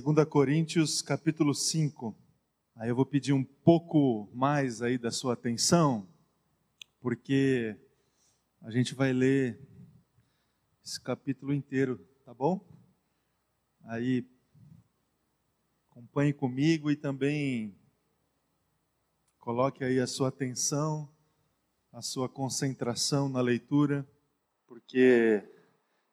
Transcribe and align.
2 0.00 0.26
Coríntios 0.26 1.02
capítulo 1.02 1.54
5. 1.54 2.16
Aí 2.76 2.88
eu 2.88 2.96
vou 2.96 3.04
pedir 3.04 3.34
um 3.34 3.44
pouco 3.44 4.26
mais 4.32 4.80
aí 4.80 4.96
da 4.96 5.10
sua 5.10 5.34
atenção, 5.34 6.08
porque 6.98 7.76
a 8.62 8.70
gente 8.70 8.94
vai 8.94 9.12
ler 9.12 9.60
esse 10.82 10.98
capítulo 10.98 11.52
inteiro, 11.52 11.98
tá 12.24 12.32
bom? 12.32 12.66
Aí 13.84 14.26
acompanhe 15.90 16.32
comigo 16.32 16.90
e 16.90 16.96
também 16.96 17.76
coloque 19.38 19.84
aí 19.84 20.00
a 20.00 20.06
sua 20.06 20.28
atenção, 20.28 21.06
a 21.92 22.00
sua 22.00 22.30
concentração 22.30 23.28
na 23.28 23.42
leitura, 23.42 24.08
porque 24.66 25.46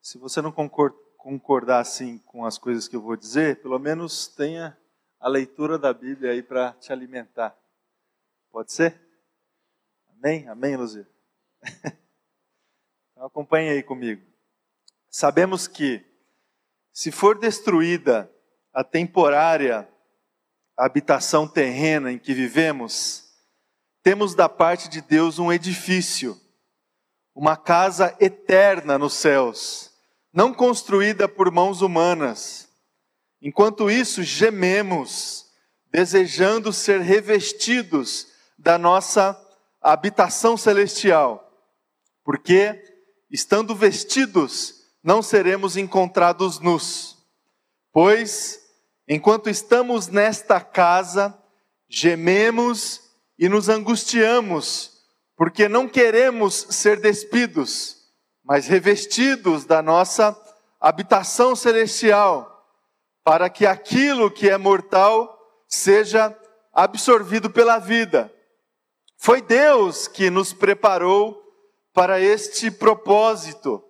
se 0.01 0.17
você 0.17 0.41
não 0.41 0.51
concorda 0.51 1.08
concordar 1.29 1.79
assim 1.79 2.17
com 2.25 2.43
as 2.43 2.57
coisas 2.57 2.87
que 2.87 2.95
eu 2.95 3.01
vou 3.01 3.15
dizer, 3.15 3.61
pelo 3.61 3.77
menos 3.77 4.25
tenha 4.25 4.75
a 5.19 5.27
leitura 5.27 5.77
da 5.77 5.93
Bíblia 5.93 6.31
aí 6.31 6.41
para 6.41 6.71
te 6.73 6.91
alimentar. 6.91 7.55
Pode 8.51 8.71
ser? 8.71 8.99
Amém? 10.11 10.47
Amém, 10.47 10.75
Luzia? 10.75 11.07
Então 13.11 13.27
acompanhe 13.27 13.69
aí 13.69 13.83
comigo. 13.83 14.25
Sabemos 15.09 15.67
que 15.67 16.05
se 16.93 17.11
for 17.11 17.37
destruída 17.37 18.31
a 18.73 18.81
temporária 18.81 19.89
habitação 20.77 21.45
terrena 21.45 22.13
em 22.13 22.17
que 22.17 22.33
vivemos, 22.33 23.29
temos 24.01 24.33
da 24.33 24.47
parte 24.47 24.87
de 24.87 25.01
Deus 25.01 25.37
um 25.37 25.51
edifício, 25.51 26.39
uma 27.35 27.57
casa 27.57 28.15
eterna 28.21 28.97
nos 28.97 29.15
céus 29.15 29.89
não 30.33 30.53
construída 30.53 31.27
por 31.27 31.51
mãos 31.51 31.81
humanas. 31.81 32.69
Enquanto 33.41 33.89
isso, 33.89 34.21
gememos, 34.23 35.45
desejando 35.91 36.71
ser 36.71 37.01
revestidos 37.01 38.27
da 38.57 38.77
nossa 38.77 39.39
habitação 39.81 40.57
celestial, 40.57 41.45
porque, 42.23 42.81
estando 43.31 43.73
vestidos, 43.73 44.75
não 45.03 45.21
seremos 45.21 45.77
encontrados 45.77 46.59
nus. 46.59 47.17
Pois, 47.91 48.59
enquanto 49.07 49.49
estamos 49.49 50.07
nesta 50.07 50.59
casa, 50.59 51.35
gememos 51.87 53.01
e 53.37 53.47
nos 53.47 53.69
angustiamos, 53.69 54.99
porque 55.35 55.69
não 55.69 55.87
queremos 55.87 56.67
ser 56.69 56.99
despidos 56.99 57.98
mas 58.49 58.65
revestidos 58.65 59.63
da 59.63 59.79
nossa 59.79 60.35
habitação 60.81 61.55
celestial, 61.55 62.67
para 63.23 63.47
que 63.47 63.63
aquilo 63.63 64.31
que 64.31 64.49
é 64.49 64.57
mortal 64.57 65.39
seja 65.67 66.35
absorvido 66.73 67.51
pela 67.51 67.77
vida. 67.77 68.33
Foi 69.19 69.39
Deus 69.39 70.07
que 70.07 70.31
nos 70.31 70.51
preparou 70.51 71.39
para 71.93 72.19
este 72.19 72.71
propósito, 72.71 73.83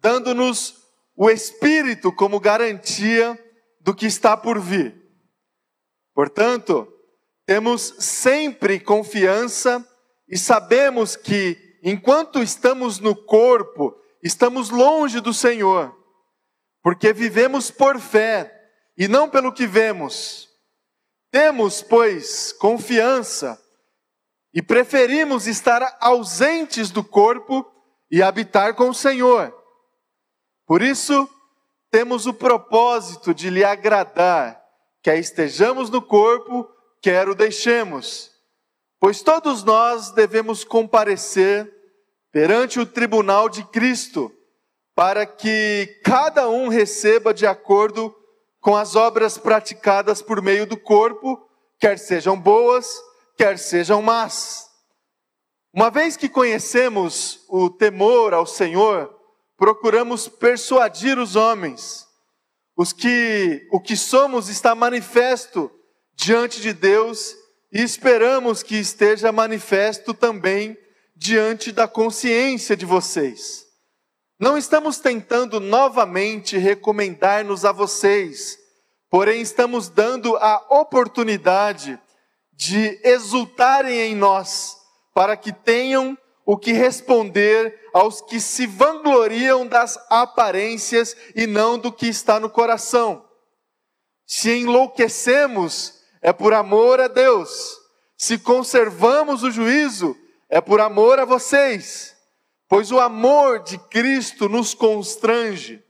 dando-nos 0.00 0.76
o 1.14 1.28
Espírito 1.28 2.10
como 2.10 2.40
garantia 2.40 3.38
do 3.78 3.94
que 3.94 4.06
está 4.06 4.38
por 4.38 4.58
vir. 4.58 4.96
Portanto, 6.14 6.90
temos 7.44 7.94
sempre 7.98 8.80
confiança 8.80 9.86
e 10.26 10.38
sabemos 10.38 11.14
que 11.14 11.68
enquanto 11.82 12.42
estamos 12.42 12.98
no 12.98 13.14
corpo, 13.14 13.97
estamos 14.22 14.70
longe 14.70 15.20
do 15.20 15.32
Senhor, 15.32 15.96
porque 16.82 17.12
vivemos 17.12 17.70
por 17.70 17.98
fé 18.00 18.52
e 18.96 19.06
não 19.06 19.28
pelo 19.28 19.52
que 19.52 19.66
vemos. 19.66 20.48
Temos, 21.30 21.82
pois, 21.82 22.52
confiança 22.52 23.60
e 24.52 24.62
preferimos 24.62 25.46
estar 25.46 25.96
ausentes 26.00 26.90
do 26.90 27.04
corpo 27.04 27.64
e 28.10 28.22
habitar 28.22 28.74
com 28.74 28.88
o 28.88 28.94
Senhor. 28.94 29.54
Por 30.66 30.82
isso, 30.82 31.28
temos 31.90 32.26
o 32.26 32.34
propósito 32.34 33.32
de 33.32 33.50
lhe 33.50 33.64
agradar, 33.64 34.62
quer 35.02 35.18
estejamos 35.18 35.90
no 35.90 36.02
corpo, 36.02 36.68
quer 37.00 37.28
o 37.28 37.34
deixemos. 37.34 38.30
Pois 39.00 39.22
todos 39.22 39.62
nós 39.62 40.10
devemos 40.10 40.64
comparecer 40.64 41.72
perante 42.32 42.78
o 42.78 42.86
tribunal 42.86 43.48
de 43.48 43.64
Cristo, 43.64 44.32
para 44.94 45.24
que 45.24 46.00
cada 46.04 46.48
um 46.48 46.68
receba 46.68 47.32
de 47.32 47.46
acordo 47.46 48.14
com 48.60 48.76
as 48.76 48.96
obras 48.96 49.38
praticadas 49.38 50.20
por 50.20 50.42
meio 50.42 50.66
do 50.66 50.76
corpo, 50.76 51.40
quer 51.78 51.98
sejam 51.98 52.38
boas, 52.38 53.00
quer 53.36 53.58
sejam 53.58 54.02
más. 54.02 54.68
Uma 55.72 55.90
vez 55.90 56.16
que 56.16 56.28
conhecemos 56.28 57.44
o 57.48 57.70
temor 57.70 58.34
ao 58.34 58.46
Senhor, 58.46 59.14
procuramos 59.56 60.28
persuadir 60.28 61.18
os 61.18 61.36
homens. 61.36 62.06
Os 62.76 62.92
que 62.92 63.66
o 63.70 63.80
que 63.80 63.96
somos 63.96 64.48
está 64.48 64.74
manifesto 64.74 65.70
diante 66.14 66.60
de 66.60 66.72
Deus 66.72 67.36
e 67.72 67.82
esperamos 67.82 68.62
que 68.62 68.76
esteja 68.76 69.30
manifesto 69.30 70.14
também 70.14 70.76
diante 71.18 71.72
da 71.72 71.88
consciência 71.88 72.76
de 72.76 72.86
vocês. 72.86 73.66
Não 74.38 74.56
estamos 74.56 75.00
tentando 75.00 75.58
novamente 75.58 76.56
recomendar-nos 76.56 77.64
a 77.64 77.72
vocês, 77.72 78.56
porém 79.10 79.40
estamos 79.40 79.88
dando 79.88 80.36
a 80.36 80.64
oportunidade 80.70 82.00
de 82.52 83.00
exultarem 83.02 83.98
em 83.98 84.14
nós, 84.14 84.76
para 85.12 85.36
que 85.36 85.52
tenham 85.52 86.16
o 86.46 86.56
que 86.56 86.72
responder 86.72 87.78
aos 87.92 88.22
que 88.22 88.40
se 88.40 88.64
vangloriam 88.64 89.66
das 89.66 89.98
aparências 90.08 91.16
e 91.34 91.46
não 91.46 91.76
do 91.76 91.92
que 91.92 92.06
está 92.06 92.38
no 92.38 92.48
coração. 92.48 93.24
Se 94.24 94.50
enlouquecemos, 94.52 95.94
é 96.22 96.32
por 96.32 96.54
amor 96.54 97.00
a 97.00 97.08
Deus. 97.08 97.76
Se 98.16 98.38
conservamos 98.38 99.42
o 99.42 99.50
juízo, 99.50 100.16
é 100.48 100.60
por 100.60 100.80
amor 100.80 101.18
a 101.18 101.24
vocês, 101.24 102.16
pois 102.68 102.90
o 102.90 102.98
amor 102.98 103.62
de 103.62 103.78
Cristo 103.78 104.48
nos 104.48 104.74
constrange, 104.74 105.82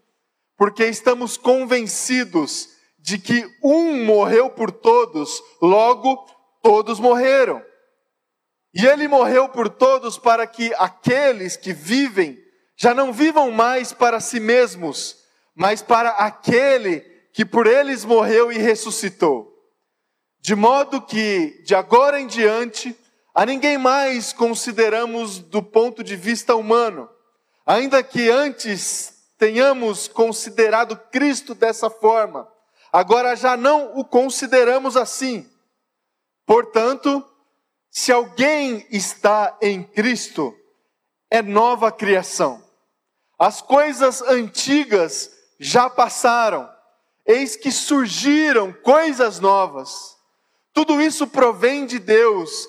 porque 0.57 0.85
estamos 0.87 1.37
convencidos 1.37 2.71
de 2.99 3.19
que 3.19 3.49
um 3.63 4.05
morreu 4.05 4.51
por 4.51 4.71
todos, 4.71 5.43
logo 5.63 6.17
todos 6.63 6.99
morreram. 6.99 7.63
E 8.75 8.87
ele 8.87 9.09
morreu 9.09 9.49
por 9.49 9.69
todos 9.69 10.19
para 10.19 10.47
que 10.47 10.75
aqueles 10.79 11.57
que 11.57 11.73
vivem 11.73 12.39
já 12.77 12.93
não 12.95 13.13
vivam 13.13 13.51
mais 13.51 13.93
para 13.93 14.21
si 14.21 14.39
mesmos, 14.39 15.17
mas 15.55 15.83
para 15.83 16.11
aquele 16.11 17.01
que 17.33 17.45
por 17.45 17.67
eles 17.67 18.05
morreu 18.05 18.53
e 18.53 18.59
ressuscitou. 18.59 19.53
De 20.41 20.55
modo 20.55 21.03
que, 21.03 21.63
de 21.65 21.75
agora 21.75 22.21
em 22.21 22.27
diante, 22.27 22.97
a 23.35 23.47
ninguém 23.47 23.79
mais 23.79 24.33
consideramos 24.33 25.39
do 25.39 25.63
ponto 25.63 26.03
de 26.03 26.17
vista 26.17 26.57
humano, 26.57 27.09
ainda 27.65 28.03
que 28.03 28.29
antes 28.29 29.15
tenhamos 29.39 30.09
considerado 30.09 30.97
Cristo 31.11 31.55
dessa 31.55 31.89
forma, 31.89 32.49
agora 32.93 33.37
já 33.37 33.57
não 33.57 33.99
o 33.99 34.05
consideramos 34.05 34.97
assim. 34.97 35.49
Portanto, 36.45 37.25
se 37.91 38.11
alguém 38.11 38.87
está 38.91 39.57
em 39.63 39.83
Cristo, 39.83 40.55
é 41.31 41.43
nova 41.43 41.93
criação. 41.93 42.63
As 43.39 43.63
coisas 43.63 44.21
antigas 44.23 45.31
já 45.61 45.89
passaram, 45.89 46.69
eis 47.25 47.55
que 47.55 47.71
surgiram 47.71 48.73
coisas 48.73 49.39
novas. 49.39 50.17
Tudo 50.73 51.01
isso 51.01 51.27
provém 51.27 51.87
de 51.87 51.99
Deus 51.99 52.69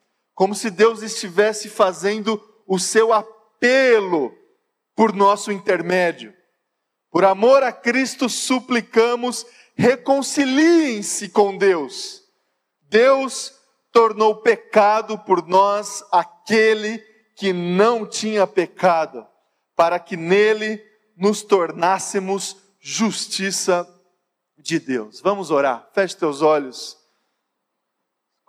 como 0.33 0.55
se 0.55 0.69
Deus 0.69 1.01
estivesse 1.01 1.69
fazendo 1.69 2.41
o 2.67 2.79
seu 2.79 3.13
apelo 3.13 4.33
por 4.95 5.13
nosso 5.13 5.51
intermédio. 5.51 6.33
Por 7.09 7.25
amor 7.25 7.63
a 7.63 7.71
Cristo, 7.71 8.29
suplicamos 8.29 9.45
reconciliem-se 9.75 11.29
com 11.29 11.57
Deus. 11.57 12.21
Deus 12.83 13.53
tornou 13.91 14.41
pecado 14.41 15.17
por 15.19 15.47
nós 15.47 16.03
aquele 16.11 16.99
que 17.35 17.51
não 17.51 18.05
tinha 18.05 18.45
pecado, 18.45 19.27
para 19.75 19.99
que 19.99 20.15
nele 20.15 20.81
nos 21.17 21.41
tornássemos 21.41 22.57
justiça 22.79 23.87
de 24.57 24.79
Deus. 24.79 25.19
Vamos 25.21 25.51
orar. 25.51 25.89
Feche 25.93 26.15
teus 26.15 26.41
olhos. 26.41 26.97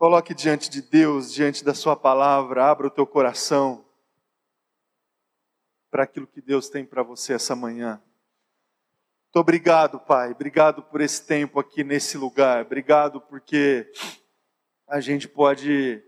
Coloque 0.02 0.34
diante 0.34 0.68
de 0.68 0.82
Deus, 0.82 1.32
diante 1.32 1.64
da 1.64 1.72
Sua 1.72 1.94
palavra, 1.94 2.64
abra 2.68 2.88
o 2.88 2.90
teu 2.90 3.06
coração 3.06 3.84
para 5.92 6.02
aquilo 6.02 6.26
que 6.26 6.40
Deus 6.40 6.68
tem 6.68 6.84
para 6.84 7.04
você 7.04 7.34
essa 7.34 7.54
manhã. 7.54 8.02
Muito 9.26 9.36
obrigado, 9.36 10.00
Pai. 10.00 10.32
Obrigado 10.32 10.82
por 10.82 11.00
esse 11.00 11.24
tempo 11.24 11.60
aqui 11.60 11.84
nesse 11.84 12.18
lugar. 12.18 12.64
Obrigado 12.64 13.20
porque 13.20 13.92
a 14.88 14.98
gente 14.98 15.28
pode 15.28 16.02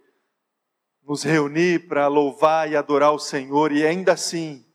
nos 1.04 1.22
reunir 1.22 1.86
para 1.86 2.08
louvar 2.08 2.68
e 2.68 2.76
adorar 2.76 3.12
o 3.12 3.18
Senhor 3.20 3.70
e 3.70 3.86
ainda 3.86 4.14
assim, 4.14 4.66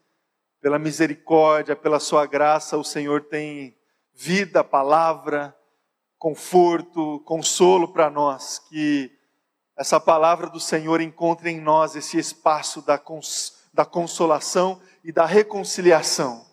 pela 0.62 0.78
misericórdia, 0.78 1.76
pela 1.76 2.00
Sua 2.00 2.24
graça, 2.24 2.78
o 2.78 2.82
Senhor 2.82 3.24
tem 3.24 3.76
vida, 4.14 4.64
palavra, 4.64 5.54
conforto, 6.20 7.18
consolo 7.20 7.88
para 7.88 8.10
nós, 8.10 8.58
que 8.68 9.10
essa 9.74 9.98
palavra 9.98 10.50
do 10.50 10.60
Senhor 10.60 11.00
encontre 11.00 11.48
em 11.48 11.58
nós 11.58 11.96
esse 11.96 12.18
espaço 12.18 12.82
da, 12.82 12.98
cons 12.98 13.58
da 13.72 13.86
consolação 13.86 14.78
e 15.02 15.10
da 15.10 15.24
reconciliação. 15.24 16.44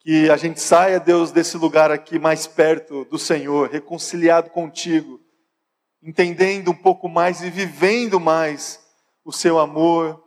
Que 0.00 0.28
a 0.28 0.36
gente 0.36 0.60
saia, 0.60 0.98
Deus, 0.98 1.30
desse 1.30 1.56
lugar 1.56 1.92
aqui 1.92 2.18
mais 2.18 2.48
perto 2.48 3.04
do 3.04 3.16
Senhor, 3.16 3.70
reconciliado 3.70 4.50
contigo, 4.50 5.20
entendendo 6.02 6.72
um 6.72 6.76
pouco 6.76 7.08
mais 7.08 7.42
e 7.42 7.50
vivendo 7.50 8.18
mais 8.18 8.84
o 9.24 9.32
seu 9.32 9.60
amor, 9.60 10.20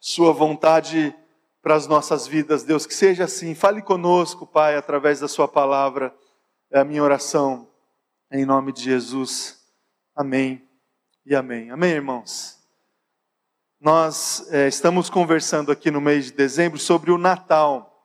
sua 0.00 0.32
vontade 0.32 1.14
para 1.62 1.76
as 1.76 1.86
nossas 1.86 2.26
vidas, 2.26 2.64
Deus. 2.64 2.84
Que 2.84 2.94
seja 2.94 3.24
assim. 3.24 3.54
Fale 3.54 3.80
conosco, 3.80 4.44
Pai, 4.44 4.74
através 4.74 5.20
da 5.20 5.28
Sua 5.28 5.46
palavra. 5.46 6.12
É 6.72 6.78
a 6.78 6.84
minha 6.84 7.02
oração, 7.02 7.68
em 8.30 8.44
nome 8.44 8.70
de 8.70 8.80
Jesus. 8.80 9.58
Amém 10.14 10.64
e 11.26 11.34
amém. 11.34 11.68
Amém, 11.72 11.90
irmãos? 11.90 12.60
Nós 13.80 14.46
é, 14.52 14.68
estamos 14.68 15.10
conversando 15.10 15.72
aqui 15.72 15.90
no 15.90 16.00
mês 16.00 16.26
de 16.26 16.30
dezembro 16.30 16.78
sobre 16.78 17.10
o 17.10 17.18
Natal. 17.18 18.00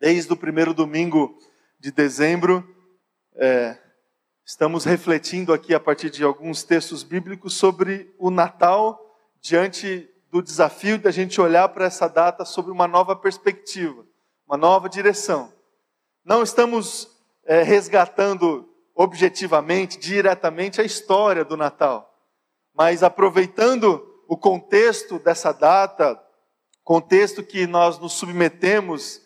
Desde 0.00 0.32
o 0.32 0.36
primeiro 0.36 0.74
domingo 0.74 1.38
de 1.78 1.92
dezembro, 1.92 2.68
é, 3.36 3.78
estamos 4.44 4.84
refletindo 4.84 5.52
aqui 5.52 5.72
a 5.72 5.78
partir 5.78 6.10
de 6.10 6.24
alguns 6.24 6.64
textos 6.64 7.04
bíblicos 7.04 7.54
sobre 7.54 8.12
o 8.18 8.28
Natal 8.28 9.16
diante 9.40 10.10
do 10.32 10.42
desafio 10.42 10.98
da 10.98 11.12
gente 11.12 11.40
olhar 11.40 11.68
para 11.68 11.84
essa 11.84 12.08
data 12.08 12.44
sobre 12.44 12.72
uma 12.72 12.88
nova 12.88 13.14
perspectiva, 13.14 14.04
uma 14.48 14.56
nova 14.56 14.88
direção. 14.88 15.52
Não 16.24 16.42
estamos 16.42 17.16
é, 17.48 17.62
resgatando 17.62 18.68
objetivamente, 18.94 19.98
diretamente 19.98 20.80
a 20.82 20.84
história 20.84 21.44
do 21.44 21.56
Natal, 21.56 22.14
mas 22.74 23.02
aproveitando 23.02 24.04
o 24.28 24.36
contexto 24.36 25.18
dessa 25.18 25.50
data, 25.50 26.20
contexto 26.84 27.42
que 27.42 27.66
nós 27.66 27.98
nos 27.98 28.12
submetemos 28.12 29.22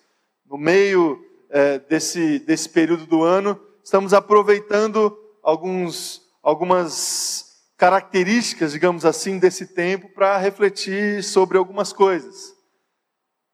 no 0.47 0.57
meio 0.57 1.19
é, 1.51 1.81
desse, 1.81 2.39
desse 2.39 2.69
período 2.69 3.07
do 3.07 3.25
ano, 3.25 3.61
estamos 3.83 4.15
aproveitando 4.15 5.19
alguns, 5.43 6.23
algumas 6.43 7.51
características, 7.77 8.73
digamos 8.73 9.05
assim, 9.05 9.39
desse 9.39 9.67
tempo 9.67 10.09
para 10.11 10.39
refletir 10.39 11.25
sobre 11.25 11.59
algumas 11.59 11.93
coisas. 11.93 12.55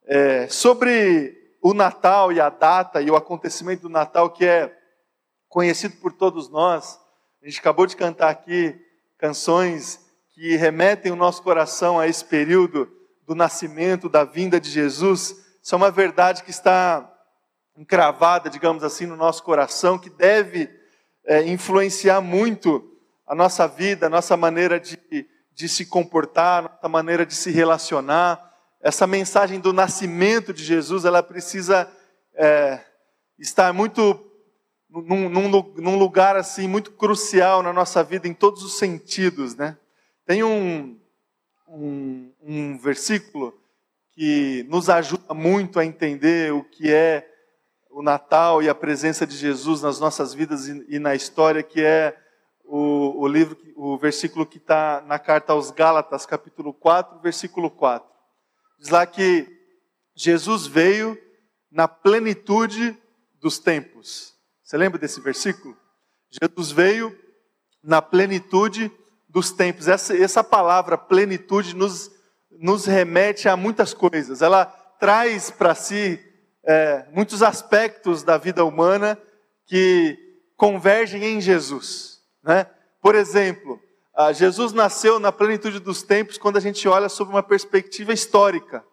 É, 0.07 0.47
sobre 0.49 1.38
o 1.63 1.75
Natal 1.75 2.33
e 2.33 2.41
a 2.41 2.49
data 2.49 3.01
e 3.01 3.11
o 3.11 3.17
acontecimento 3.17 3.83
do 3.83 3.89
Natal 3.89 4.31
que 4.31 4.45
é 4.45 4.77
conhecido 5.49 5.97
por 5.97 6.13
todos 6.13 6.49
nós, 6.49 6.99
a 7.43 7.47
gente 7.47 7.61
acabou 7.61 7.87
de 7.87 7.97
cantar 7.97 8.31
aqui 8.31 8.79
canções 9.17 10.01
que 10.31 10.57
remetem 10.57 11.11
o 11.11 11.17
nosso 11.17 11.43
coração 11.43 11.99
a 11.99 12.07
esse 12.07 12.25
período 12.25 12.89
do 13.27 13.35
nascimento, 13.35 14.09
da 14.09 14.25
vinda 14.25 14.61
de 14.61 14.71
Jesus. 14.71 15.35
Isso 15.63 15.75
é 15.75 15.77
uma 15.77 15.91
verdade 15.91 16.43
que 16.43 16.51
está 16.51 17.13
encravada, 17.77 18.49
digamos 18.49 18.83
assim, 18.83 19.07
no 19.07 19.17
nosso 19.17 19.43
coração, 19.43 19.99
que 19.99 20.11
deve 20.11 20.71
é, 21.25 21.43
influenciar 21.43 22.21
muito 22.21 22.91
a 23.27 23.35
nossa 23.35 23.69
vida, 23.69 24.07
a 24.07 24.11
nossa 24.11 24.37
maneira 24.37 24.81
de, 24.81 24.99
de 25.53 25.69
se 25.69 25.87
comportar, 25.87 26.59
a 26.59 26.63
nossa 26.63 26.89
maneira 26.89 27.27
de 27.27 27.35
se 27.35 27.51
relacionar. 27.51 28.48
Essa 28.81 29.07
mensagem 29.07 29.59
do 29.59 29.73
nascimento 29.73 30.53
de 30.53 30.65
Jesus, 30.65 31.05
ela 31.05 31.23
precisa 31.23 31.91
é, 32.35 32.81
estar 33.39 33.73
muito 33.73 34.25
num, 34.89 35.29
num, 35.29 35.49
num, 35.49 35.99
lugar 35.99 36.37
assim 36.37 36.67
muito 36.67 36.93
crucial 36.93 37.63
na 37.63 37.73
nossa 37.73 38.03
vida 38.03 38.27
em 38.27 38.33
todos 38.33 38.63
os 38.63 38.79
sentidos, 38.79 39.55
né? 39.55 39.77
Tem 40.25 40.43
um, 40.43 40.99
um, 41.69 42.33
um 42.41 42.79
versículo 42.79 43.53
que 44.13 44.65
nos 44.69 44.89
ajuda 44.89 45.35
muito 45.35 45.79
a 45.79 45.85
entender 45.85 46.53
o 46.53 46.63
que 46.65 46.93
é 46.93 47.29
o 47.91 48.03
Natal 48.03 48.63
e 48.63 48.69
a 48.69 48.75
presença 48.75 49.27
de 49.27 49.37
Jesus 49.37 49.83
nas 49.83 49.99
nossas 49.99 50.33
vidas 50.33 50.69
e, 50.69 50.85
e 50.89 50.99
na 50.99 51.15
história, 51.15 51.63
que 51.63 51.83
é 51.83 52.17
o, 52.65 53.23
o 53.23 53.27
livro, 53.27 53.57
o 53.75 53.97
versículo 53.99 54.47
que 54.47 54.59
está 54.59 55.03
na 55.07 55.19
carta 55.19 55.53
aos 55.53 55.71
Gálatas, 55.71 56.27
capítulo 56.27 56.73
4, 56.73 57.19
versículo 57.21 57.71
4. 57.71 58.18
Diz 58.79 58.91
lá 58.91 59.07
que 59.07 59.47
Jesus 60.15 60.67
veio 60.67 61.19
na 61.71 61.89
plenitude 61.89 62.97
dos 63.41 63.59
tempos. 63.59 64.35
Você 64.63 64.77
lembra 64.77 64.99
desse 64.99 65.21
versículo? 65.21 65.77
Jesus 66.43 66.71
veio 66.71 67.17
na 67.83 68.03
plenitude 68.03 68.91
dos 69.29 69.51
tempos. 69.51 69.89
Essa, 69.89 70.17
essa 70.17 70.45
palavra 70.45 70.97
plenitude 70.97 71.75
nos, 71.75 72.11
nos 72.51 72.85
remete 72.87 73.49
a 73.49 73.57
muitas 73.57 73.95
coisas. 73.95 74.43
Ela 74.43 74.67
traz 75.01 75.51
para 75.51 75.75
si 75.75 76.21
é, 76.65 77.07
muitos 77.13 77.43
aspectos 77.43 78.23
da 78.23 78.37
vida 78.37 78.65
humana 78.65 79.19
que 79.67 80.19
convergem 80.57 81.25
em 81.25 81.41
Jesus. 81.41 82.21
Né? 82.43 82.67
Por 83.01 83.15
exemplo, 83.15 83.81
Jesus 84.33 84.73
nasceu 84.73 85.21
na 85.21 85.31
plenitude 85.31 85.79
dos 85.79 86.03
tempos 86.03 86.37
quando 86.37 86.57
a 86.57 86.61
gente 86.61 86.89
olha 86.89 87.09
sob 87.09 87.31
uma 87.31 87.43
perspectiva 87.43 88.13
histórica, 88.13 88.85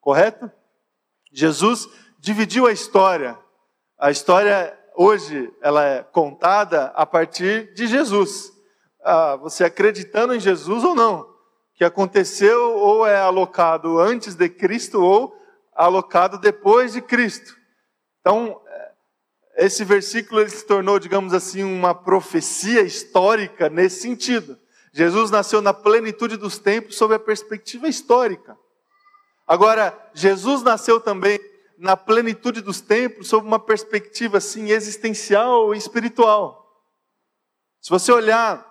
correto? 0.00 0.50
Jesus 1.32 1.88
dividiu 2.18 2.66
a 2.66 2.72
história. 2.72 3.38
A 3.98 4.10
história 4.10 4.78
hoje 4.94 5.50
ela 5.62 5.84
é 5.84 6.02
contada 6.02 6.86
a 6.94 7.06
partir 7.06 7.72
de 7.72 7.86
Jesus. 7.86 8.52
Ah, 9.02 9.36
você 9.36 9.64
acreditando 9.64 10.34
em 10.34 10.40
Jesus 10.40 10.84
ou 10.84 10.94
não, 10.94 11.26
que 11.74 11.84
aconteceu 11.84 12.76
ou 12.76 13.06
é 13.06 13.16
alocado 13.16 13.98
antes 13.98 14.34
de 14.34 14.48
Cristo 14.48 15.02
ou 15.02 15.34
alocado 15.74 16.38
depois 16.38 16.92
de 16.92 17.00
Cristo. 17.00 17.56
Então, 18.20 18.60
esse 19.58 19.82
versículo 19.82 20.48
se 20.48 20.64
tornou, 20.64 21.00
digamos 21.00 21.34
assim, 21.34 21.64
uma 21.64 21.92
profecia 21.92 22.80
histórica 22.82 23.68
nesse 23.68 24.02
sentido. 24.02 24.56
Jesus 24.92 25.32
nasceu 25.32 25.60
na 25.60 25.74
plenitude 25.74 26.36
dos 26.36 26.58
tempos 26.58 26.96
sob 26.96 27.12
a 27.12 27.18
perspectiva 27.18 27.88
histórica. 27.88 28.56
Agora, 29.44 29.98
Jesus 30.14 30.62
nasceu 30.62 31.00
também 31.00 31.40
na 31.76 31.96
plenitude 31.96 32.60
dos 32.60 32.80
tempos 32.80 33.26
sob 33.26 33.48
uma 33.48 33.58
perspectiva 33.58 34.38
assim 34.38 34.70
existencial 34.70 35.74
e 35.74 35.78
espiritual. 35.78 36.64
Se 37.80 37.90
você 37.90 38.12
olhar 38.12 38.64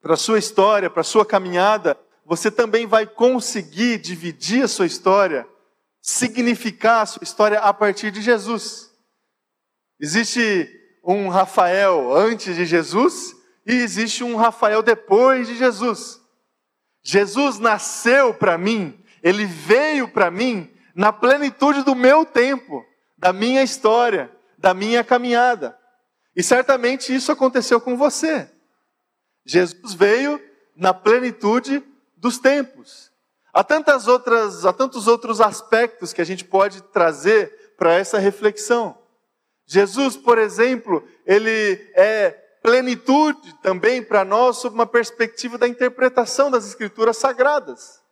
para 0.00 0.14
a 0.14 0.16
sua 0.16 0.38
história, 0.38 0.88
para 0.88 1.00
a 1.00 1.04
sua 1.04 1.26
caminhada, 1.26 1.98
você 2.24 2.48
também 2.48 2.86
vai 2.86 3.08
conseguir 3.08 3.98
dividir 3.98 4.62
a 4.62 4.68
sua 4.68 4.86
história, 4.86 5.48
significar 6.00 7.02
a 7.02 7.06
sua 7.06 7.24
história 7.24 7.58
a 7.58 7.74
partir 7.74 8.12
de 8.12 8.22
Jesus. 8.22 8.91
Existe 10.02 10.68
um 11.04 11.28
Rafael 11.28 12.12
antes 12.12 12.56
de 12.56 12.66
Jesus 12.66 13.36
e 13.64 13.72
existe 13.72 14.24
um 14.24 14.34
Rafael 14.34 14.82
depois 14.82 15.46
de 15.46 15.54
Jesus. 15.54 16.20
Jesus 17.04 17.60
nasceu 17.60 18.34
para 18.34 18.58
mim, 18.58 19.00
ele 19.22 19.46
veio 19.46 20.08
para 20.08 20.28
mim 20.28 20.68
na 20.92 21.12
plenitude 21.12 21.84
do 21.84 21.94
meu 21.94 22.26
tempo, 22.26 22.84
da 23.16 23.32
minha 23.32 23.62
história, 23.62 24.28
da 24.58 24.74
minha 24.74 25.04
caminhada. 25.04 25.78
E 26.34 26.42
certamente 26.42 27.14
isso 27.14 27.30
aconteceu 27.30 27.80
com 27.80 27.96
você. 27.96 28.50
Jesus 29.46 29.94
veio 29.94 30.42
na 30.74 30.92
plenitude 30.92 31.80
dos 32.16 32.38
tempos. 32.38 33.12
Há 33.52 33.62
tantas 33.62 34.08
outras, 34.08 34.66
há 34.66 34.72
tantos 34.72 35.06
outros 35.06 35.40
aspectos 35.40 36.12
que 36.12 36.20
a 36.20 36.24
gente 36.24 36.44
pode 36.44 36.82
trazer 36.82 37.74
para 37.76 37.94
essa 37.94 38.18
reflexão. 38.18 39.00
Jesus, 39.72 40.18
por 40.18 40.36
exemplo, 40.36 41.02
ele 41.24 41.80
é 41.94 42.30
plenitude 42.62 43.54
também 43.62 44.02
para 44.02 44.22
nós 44.22 44.58
sob 44.58 44.74
uma 44.74 44.86
perspectiva 44.86 45.56
da 45.56 45.66
interpretação 45.66 46.50
das 46.50 46.66
escrituras 46.66 47.16
sagradas. 47.16 48.02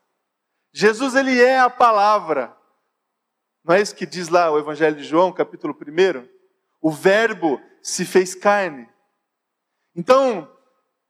Jesus 0.72 1.14
ele 1.14 1.38
é 1.38 1.60
a 1.60 1.68
palavra. 1.68 2.56
Não 3.62 3.74
é 3.74 3.82
isso 3.82 3.94
que 3.94 4.06
diz 4.06 4.30
lá 4.30 4.50
o 4.50 4.58
Evangelho 4.58 4.96
de 4.96 5.04
João, 5.04 5.30
capítulo 5.30 5.76
1? 5.78 6.26
O 6.80 6.90
verbo 6.90 7.60
se 7.82 8.06
fez 8.06 8.34
carne. 8.34 8.88
Então, 9.94 10.50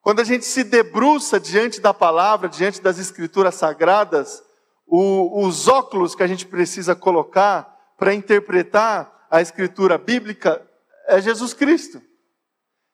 quando 0.00 0.19
a 0.19 0.25
gente 0.25 0.45
se 0.45 0.64
debruça 0.64 1.38
diante 1.38 1.80
da 1.80 1.95
palavra, 1.95 2.49
diante 2.49 2.80
das 2.83 2.99
escrituras 2.99 3.54
sagradas, 3.54 4.42
o, 4.85 5.47
os 5.47 5.69
óculos 5.69 6.16
que 6.16 6.25
a 6.25 6.26
gente 6.26 6.45
precisa 6.45 6.97
colocar 6.97 7.73
para 7.97 8.12
interpretar 8.12 9.20
a 9.30 9.40
escritura 9.40 9.96
bíblica 9.96 10.60
é 11.06 11.20
Jesus 11.20 11.54
Cristo. 11.54 12.02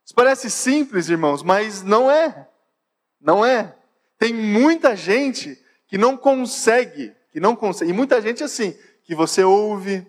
Isso 0.04 0.14
parece 0.14 0.50
simples, 0.50 1.08
irmãos, 1.08 1.42
mas 1.42 1.82
não 1.82 2.10
é. 2.10 2.48
Não 3.20 3.44
é. 3.44 3.74
Tem 4.18 4.32
muita 4.32 4.94
gente 4.94 5.58
que 5.88 5.98
não 5.98 6.16
consegue, 6.16 7.12
que 7.32 7.40
não 7.40 7.56
consegue, 7.56 7.90
e 7.90 7.94
muita 7.94 8.20
gente 8.20 8.44
assim, 8.44 8.76
que 9.04 9.14
você 9.14 9.42
ouve 9.42 10.06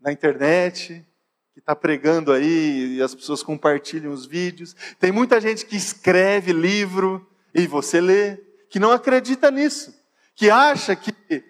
na 0.00 0.12
internet, 0.12 1.04
que 1.52 1.60
está 1.60 1.74
pregando 1.74 2.32
aí 2.32 2.96
e 2.96 3.02
as 3.02 3.14
pessoas 3.14 3.42
compartilham 3.42 4.12
os 4.12 4.26
vídeos. 4.26 4.74
Tem 4.98 5.12
muita 5.12 5.40
gente 5.40 5.66
que 5.66 5.76
escreve 5.76 6.52
livro 6.52 7.28
e 7.54 7.66
você 7.66 8.00
lê, 8.00 8.36
que 8.68 8.78
não 8.78 8.90
acredita 8.90 9.50
nisso 9.50 9.94
que 10.36 10.50
acha 10.50 10.94
que 10.94 11.42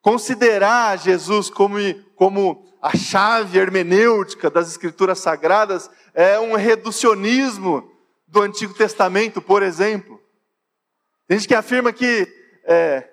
considerar 0.00 0.96
Jesus 0.96 1.50
como, 1.50 1.76
como 2.14 2.67
a 2.80 2.96
chave 2.96 3.58
hermenêutica 3.58 4.50
das 4.50 4.68
escrituras 4.68 5.18
sagradas 5.18 5.90
é 6.14 6.38
um 6.38 6.54
reducionismo 6.54 7.90
do 8.26 8.42
Antigo 8.42 8.74
Testamento, 8.74 9.40
por 9.40 9.62
exemplo. 9.62 10.20
Tem 11.26 11.38
gente 11.38 11.48
que 11.48 11.54
afirma 11.54 11.92
que 11.92 12.26
é, 12.64 13.08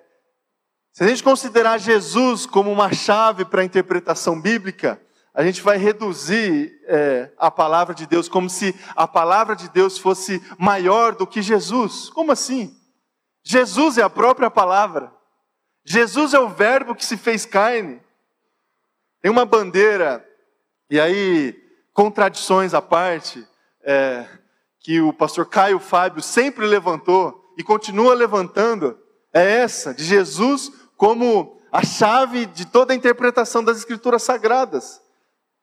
se 0.92 1.04
a 1.04 1.08
gente 1.08 1.22
considerar 1.22 1.78
Jesus 1.78 2.46
como 2.46 2.72
uma 2.72 2.92
chave 2.92 3.44
para 3.44 3.62
a 3.62 3.64
interpretação 3.64 4.40
bíblica, 4.40 5.00
a 5.34 5.44
gente 5.44 5.60
vai 5.60 5.76
reduzir 5.76 6.72
é, 6.86 7.30
a 7.36 7.50
palavra 7.50 7.94
de 7.94 8.06
Deus 8.06 8.26
como 8.28 8.48
se 8.48 8.74
a 8.96 9.06
palavra 9.06 9.54
de 9.54 9.68
Deus 9.68 9.98
fosse 9.98 10.42
maior 10.58 11.14
do 11.14 11.26
que 11.26 11.42
Jesus. 11.42 12.08
Como 12.08 12.32
assim? 12.32 12.74
Jesus 13.44 13.98
é 13.98 14.02
a 14.02 14.08
própria 14.08 14.50
palavra. 14.50 15.12
Jesus 15.84 16.32
é 16.32 16.40
o 16.40 16.48
Verbo 16.48 16.94
que 16.94 17.04
se 17.04 17.18
fez 17.18 17.44
carne. 17.44 18.00
Tem 19.26 19.32
uma 19.32 19.44
bandeira, 19.44 20.24
e 20.88 21.00
aí, 21.00 21.52
contradições 21.92 22.72
à 22.74 22.80
parte, 22.80 23.44
é, 23.82 24.24
que 24.78 25.00
o 25.00 25.12
pastor 25.12 25.46
Caio 25.46 25.80
Fábio 25.80 26.22
sempre 26.22 26.64
levantou 26.64 27.52
e 27.58 27.64
continua 27.64 28.14
levantando, 28.14 28.96
é 29.34 29.62
essa, 29.62 29.92
de 29.92 30.04
Jesus 30.04 30.70
como 30.96 31.60
a 31.72 31.84
chave 31.84 32.46
de 32.46 32.66
toda 32.66 32.92
a 32.92 32.96
interpretação 32.96 33.64
das 33.64 33.78
Escrituras 33.78 34.22
Sagradas. 34.22 35.02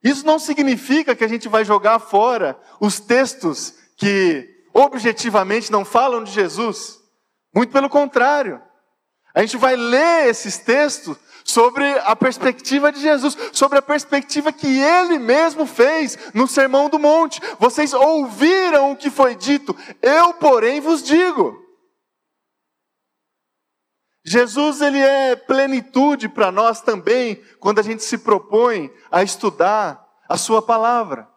Isso 0.03 0.25
não 0.25 0.39
significa 0.39 1.15
que 1.15 1.23
a 1.23 1.29
gente 1.29 1.47
vai 1.47 1.63
jogar 1.63 1.99
fora 1.99 2.59
os 2.81 2.99
textos 2.99 3.75
que 3.95 4.45
objetivamente 4.73 5.71
não 5.71 5.85
falam 5.85 6.21
de 6.21 6.33
Jesus. 6.33 6.99
Muito 7.55 7.71
pelo 7.71 7.87
contrário. 7.87 8.61
A 9.33 9.39
gente 9.39 9.55
vai 9.55 9.77
ler 9.77 10.27
esses 10.27 10.57
textos 10.57 11.15
sobre 11.43 11.85
a 11.99 12.15
perspectiva 12.15 12.91
de 12.91 12.99
Jesus, 12.99 13.37
sobre 13.51 13.77
a 13.79 13.81
perspectiva 13.81 14.51
que 14.51 14.67
ele 14.67 15.19
mesmo 15.19 15.65
fez 15.65 16.17
no 16.33 16.47
Sermão 16.47 16.89
do 16.89 16.99
Monte. 16.99 17.41
Vocês 17.59 17.93
ouviram 17.93 18.91
o 18.91 18.95
que 18.95 19.09
foi 19.09 19.35
dito, 19.35 19.75
eu, 20.01 20.33
porém, 20.33 20.79
vos 20.79 21.03
digo. 21.03 21.61
Jesus 24.25 24.81
ele 24.81 24.99
é 24.99 25.35
plenitude 25.35 26.29
para 26.29 26.51
nós 26.51 26.81
também, 26.81 27.43
quando 27.59 27.79
a 27.79 27.83
gente 27.83 28.03
se 28.03 28.17
propõe 28.17 28.89
a 29.11 29.21
estudar 29.21 30.01
a 30.29 30.37
sua 30.37 30.61
palavra. 30.61 31.27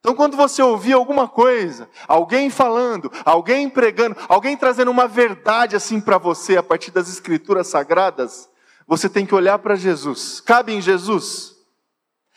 Então, 0.00 0.14
quando 0.14 0.36
você 0.36 0.62
ouvir 0.62 0.92
alguma 0.92 1.26
coisa, 1.26 1.88
alguém 2.06 2.50
falando, 2.50 3.10
alguém 3.24 3.68
pregando, 3.68 4.16
alguém 4.28 4.56
trazendo 4.56 4.90
uma 4.90 5.08
verdade 5.08 5.74
assim 5.74 6.00
para 6.00 6.18
você 6.18 6.56
a 6.56 6.62
partir 6.62 6.90
das 6.90 7.08
escrituras 7.08 7.66
sagradas, 7.66 8.48
você 8.88 9.06
tem 9.06 9.26
que 9.26 9.34
olhar 9.34 9.58
para 9.58 9.76
Jesus. 9.76 10.40
Cabe 10.40 10.72
em 10.72 10.80
Jesus? 10.80 11.54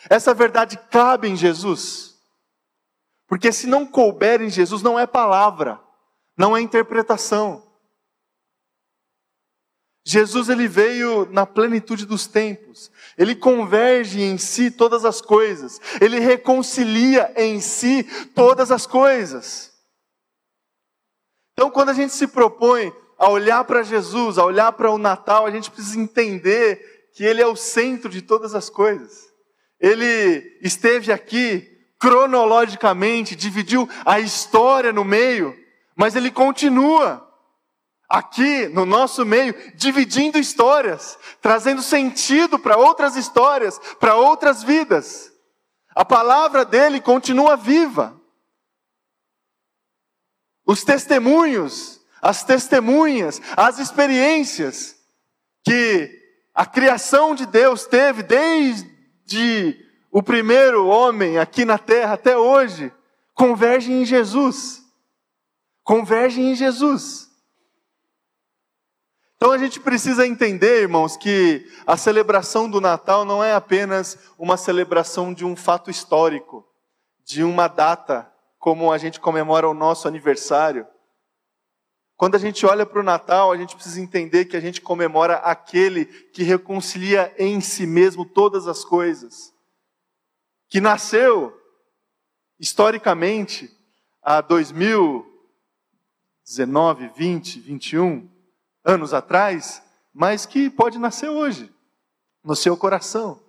Essa 0.10 0.34
verdade 0.34 0.78
cabe 0.92 1.30
em 1.30 1.36
Jesus? 1.36 2.20
Porque 3.26 3.54
se 3.54 3.66
não 3.66 3.86
couber 3.86 4.42
em 4.42 4.50
Jesus, 4.50 4.82
não 4.82 5.00
é 5.00 5.08
palavra, 5.08 5.80
não 6.36 6.56
é 6.56 6.60
interpretação. 6.60 7.72
Jesus 10.04 10.50
ele 10.50 10.68
veio 10.68 11.26
na 11.32 11.46
plenitude 11.46 12.06
dos 12.06 12.28
tempos. 12.28 12.92
Ele 13.18 13.34
converge 13.34 14.22
em 14.22 14.38
si 14.38 14.70
todas 14.70 15.06
as 15.06 15.22
coisas. 15.22 15.80
Ele 16.02 16.20
reconcilia 16.20 17.32
em 17.38 17.62
si 17.62 18.04
todas 18.36 18.72
as 18.72 18.86
coisas. 18.86 19.72
Então, 21.54 21.72
quando 21.72 21.90
a 21.90 21.94
gente 21.94 22.14
se 22.14 22.28
propõe 22.28 22.92
a 23.22 23.30
olhar 23.30 23.64
para 23.66 23.84
Jesus, 23.84 24.40
a 24.40 24.44
olhar 24.44 24.72
para 24.72 24.90
o 24.90 24.98
Natal, 24.98 25.46
a 25.46 25.52
gente 25.52 25.70
precisa 25.70 26.00
entender 26.00 27.12
que 27.14 27.24
ele 27.24 27.40
é 27.40 27.46
o 27.46 27.56
centro 27.56 28.10
de 28.10 28.20
todas 28.20 28.56
as 28.56 28.68
coisas. 28.68 29.32
Ele 29.80 30.58
esteve 30.64 31.12
aqui 31.12 31.70
cronologicamente, 32.00 33.36
dividiu 33.36 33.88
a 34.04 34.20
história 34.20 34.92
no 34.92 35.06
meio, 35.06 35.56
mas 35.96 36.16
ele 36.16 36.32
continua 36.32 37.32
aqui 38.10 38.68
no 38.70 38.88
nosso 38.88 39.24
meio, 39.24 39.54
dividindo 39.76 40.40
histórias, 40.40 41.16
trazendo 41.40 41.84
sentido 41.84 42.58
para 42.58 42.76
outras 42.76 43.16
histórias, 43.16 43.78
para 44.00 44.16
outras 44.16 44.64
vidas. 44.64 45.32
A 45.94 46.04
palavra 46.04 46.66
dele 46.66 47.00
continua 47.00 47.56
viva. 47.56 48.20
Os 50.66 50.84
testemunhos, 50.84 52.01
as 52.22 52.44
testemunhas, 52.44 53.42
as 53.58 53.80
experiências 53.80 54.96
que 55.64 56.20
a 56.54 56.66
criação 56.66 57.34
de 57.34 57.46
Deus 57.46 57.86
teve 57.86 58.24
desde 58.24 59.86
o 60.12 60.22
primeiro 60.22 60.88
homem 60.88 61.38
aqui 61.38 61.64
na 61.64 61.78
terra 61.78 62.14
até 62.14 62.38
hoje, 62.38 62.92
convergem 63.34 64.02
em 64.02 64.06
Jesus. 64.06 64.82
Convergem 65.84 66.52
em 66.52 66.56
Jesus. 66.56 67.32
Então 69.36 69.52
a 69.52 69.58
gente 69.58 69.80
precisa 69.80 70.28
entender, 70.28 70.82
irmãos, 70.82 71.18
que 71.18 71.66
a 71.88 71.98
celebração 71.98 72.70
do 72.70 72.80
Natal 72.80 73.26
não 73.26 73.44
é 73.44 73.56
apenas 73.56 74.16
uma 74.38 74.56
celebração 74.56 75.34
de 75.34 75.44
um 75.44 75.56
fato 75.56 75.90
histórico, 75.90 76.64
de 77.26 77.44
uma 77.44 77.68
data, 77.68 78.32
como 78.60 78.92
a 78.92 79.00
gente 79.00 79.20
comemora 79.20 79.68
o 79.68 79.74
nosso 79.74 80.08
aniversário. 80.08 80.86
Quando 82.22 82.36
a 82.36 82.38
gente 82.38 82.64
olha 82.68 82.86
para 82.86 83.00
o 83.00 83.04
Natal, 83.04 83.52
a 83.52 83.58
gente 83.58 83.74
precisa 83.74 84.00
entender 84.00 84.46
que 84.46 84.56
a 84.56 84.60
gente 84.60 84.80
comemora 84.80 85.38
aquele 85.38 86.06
que 86.06 86.44
reconcilia 86.44 87.34
em 87.36 87.60
si 87.60 87.88
mesmo 87.88 88.24
todas 88.24 88.68
as 88.68 88.86
coisas, 88.86 89.52
que 90.70 90.80
nasceu 90.80 91.52
historicamente 92.60 93.76
há 94.22 94.40
2019, 94.40 97.10
20, 97.18 97.60
21 97.60 98.30
anos 98.86 99.16
atrás, 99.16 99.82
mas 100.14 100.46
que 100.46 100.70
pode 100.70 101.00
nascer 101.00 101.30
hoje, 101.30 101.74
no 102.44 102.56
seu 102.56 102.78
coração, 102.78 103.42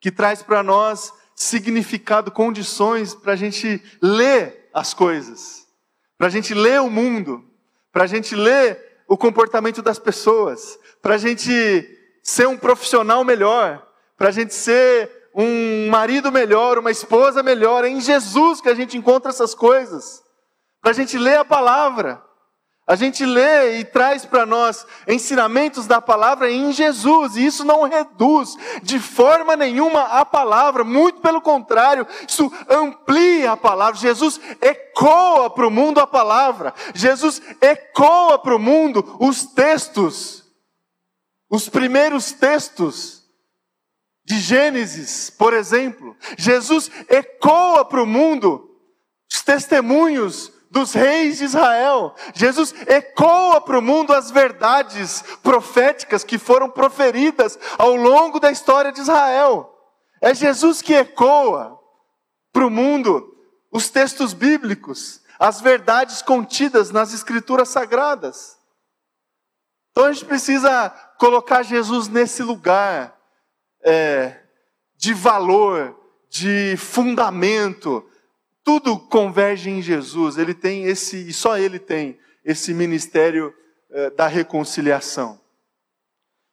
que 0.00 0.10
traz 0.10 0.42
para 0.42 0.62
nós 0.62 1.12
significado, 1.36 2.30
condições 2.30 3.14
para 3.14 3.34
a 3.34 3.36
gente 3.36 3.82
ler 4.00 4.70
as 4.72 4.94
coisas, 4.94 5.68
para 6.16 6.28
a 6.28 6.30
gente 6.30 6.54
ler 6.54 6.80
o 6.80 6.88
mundo, 6.88 7.46
para 7.98 8.04
a 8.04 8.06
gente 8.06 8.36
ler 8.36 9.02
o 9.08 9.16
comportamento 9.16 9.82
das 9.82 9.98
pessoas, 9.98 10.78
para 11.02 11.16
a 11.16 11.18
gente 11.18 11.50
ser 12.22 12.46
um 12.46 12.56
profissional 12.56 13.24
melhor, 13.24 13.84
para 14.16 14.28
a 14.28 14.30
gente 14.30 14.54
ser 14.54 15.10
um 15.34 15.88
marido 15.90 16.30
melhor, 16.30 16.78
uma 16.78 16.92
esposa 16.92 17.42
melhor. 17.42 17.84
É 17.84 17.88
em 17.88 18.00
Jesus 18.00 18.60
que 18.60 18.68
a 18.68 18.74
gente 18.76 18.96
encontra 18.96 19.30
essas 19.30 19.52
coisas. 19.52 20.22
Para 20.80 20.92
a 20.92 20.94
gente 20.94 21.18
ler 21.18 21.40
a 21.40 21.44
palavra, 21.44 22.22
a 22.88 22.96
gente 22.96 23.22
lê 23.22 23.80
e 23.80 23.84
traz 23.84 24.24
para 24.24 24.46
nós 24.46 24.86
ensinamentos 25.06 25.86
da 25.86 26.00
palavra 26.00 26.50
em 26.50 26.72
Jesus, 26.72 27.36
e 27.36 27.44
isso 27.44 27.62
não 27.62 27.82
reduz 27.82 28.56
de 28.82 28.98
forma 28.98 29.54
nenhuma 29.54 30.04
a 30.04 30.24
palavra, 30.24 30.82
muito 30.82 31.20
pelo 31.20 31.42
contrário, 31.42 32.06
isso 32.26 32.50
amplia 32.66 33.52
a 33.52 33.56
palavra. 33.58 34.00
Jesus 34.00 34.40
ecoa 34.62 35.50
para 35.50 35.66
o 35.66 35.70
mundo 35.70 36.00
a 36.00 36.06
palavra, 36.06 36.72
Jesus 36.94 37.42
ecoa 37.60 38.38
para 38.38 38.56
o 38.56 38.58
mundo 38.58 39.18
os 39.20 39.44
textos, 39.44 40.44
os 41.50 41.68
primeiros 41.68 42.32
textos 42.32 43.22
de 44.24 44.38
Gênesis, 44.40 45.28
por 45.28 45.52
exemplo. 45.52 46.16
Jesus 46.38 46.90
ecoa 47.06 47.84
para 47.84 48.02
o 48.02 48.06
mundo 48.06 48.64
os 49.30 49.42
testemunhos 49.42 50.50
dos 50.70 50.92
reis 50.92 51.38
de 51.38 51.44
Israel. 51.44 52.14
Jesus 52.34 52.74
ecoa 52.86 53.60
para 53.60 53.78
o 53.78 53.82
mundo 53.82 54.12
as 54.12 54.30
verdades 54.30 55.22
proféticas 55.42 56.24
que 56.24 56.38
foram 56.38 56.68
proferidas 56.68 57.58
ao 57.78 57.94
longo 57.94 58.38
da 58.38 58.50
história 58.50 58.92
de 58.92 59.00
Israel. 59.00 59.74
É 60.20 60.34
Jesus 60.34 60.82
que 60.82 60.94
ecoa 60.94 61.78
para 62.52 62.66
o 62.66 62.70
mundo 62.70 63.34
os 63.70 63.90
textos 63.90 64.32
bíblicos, 64.32 65.20
as 65.38 65.60
verdades 65.60 66.22
contidas 66.22 66.90
nas 66.90 67.12
escrituras 67.12 67.68
sagradas. 67.68 68.58
Então 69.90 70.06
a 70.06 70.12
gente 70.12 70.24
precisa 70.24 70.90
colocar 71.18 71.62
Jesus 71.62 72.08
nesse 72.08 72.42
lugar 72.42 73.16
é, 73.82 74.40
de 74.96 75.14
valor, 75.14 75.98
de 76.28 76.76
fundamento, 76.76 78.08
tudo 78.68 78.98
converge 78.98 79.70
em 79.70 79.80
Jesus. 79.80 80.36
Ele 80.36 80.52
tem 80.52 80.84
esse, 80.84 81.16
e 81.26 81.32
só 81.32 81.56
ele 81.56 81.78
tem, 81.78 82.20
esse 82.44 82.74
ministério 82.74 83.54
eh, 83.90 84.10
da 84.10 84.26
reconciliação. 84.26 85.40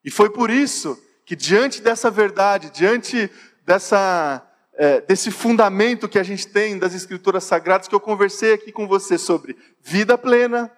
E 0.01 0.09
foi 0.09 0.29
por 0.29 0.49
isso 0.49 0.97
que, 1.25 1.35
diante 1.35 1.81
dessa 1.81 2.09
verdade, 2.09 2.69
diante 2.69 3.29
dessa, 3.65 4.49
eh, 4.75 5.01
desse 5.01 5.29
fundamento 5.29 6.07
que 6.07 6.17
a 6.17 6.23
gente 6.23 6.47
tem 6.47 6.79
das 6.79 6.95
Escrituras 6.95 7.43
Sagradas, 7.43 7.89
que 7.89 7.95
eu 7.95 7.99
conversei 7.99 8.53
aqui 8.53 8.71
com 8.71 8.87
você 8.87 9.17
sobre 9.17 9.57
vida 9.81 10.17
plena, 10.17 10.71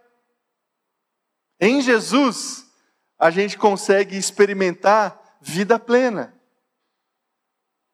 em 1.62 1.82
Jesus, 1.82 2.66
a 3.20 3.30
gente 3.30 3.60
consegue 3.60 4.18
experimentar 4.18 5.38
vida 5.40 5.78
plena. 5.78 6.34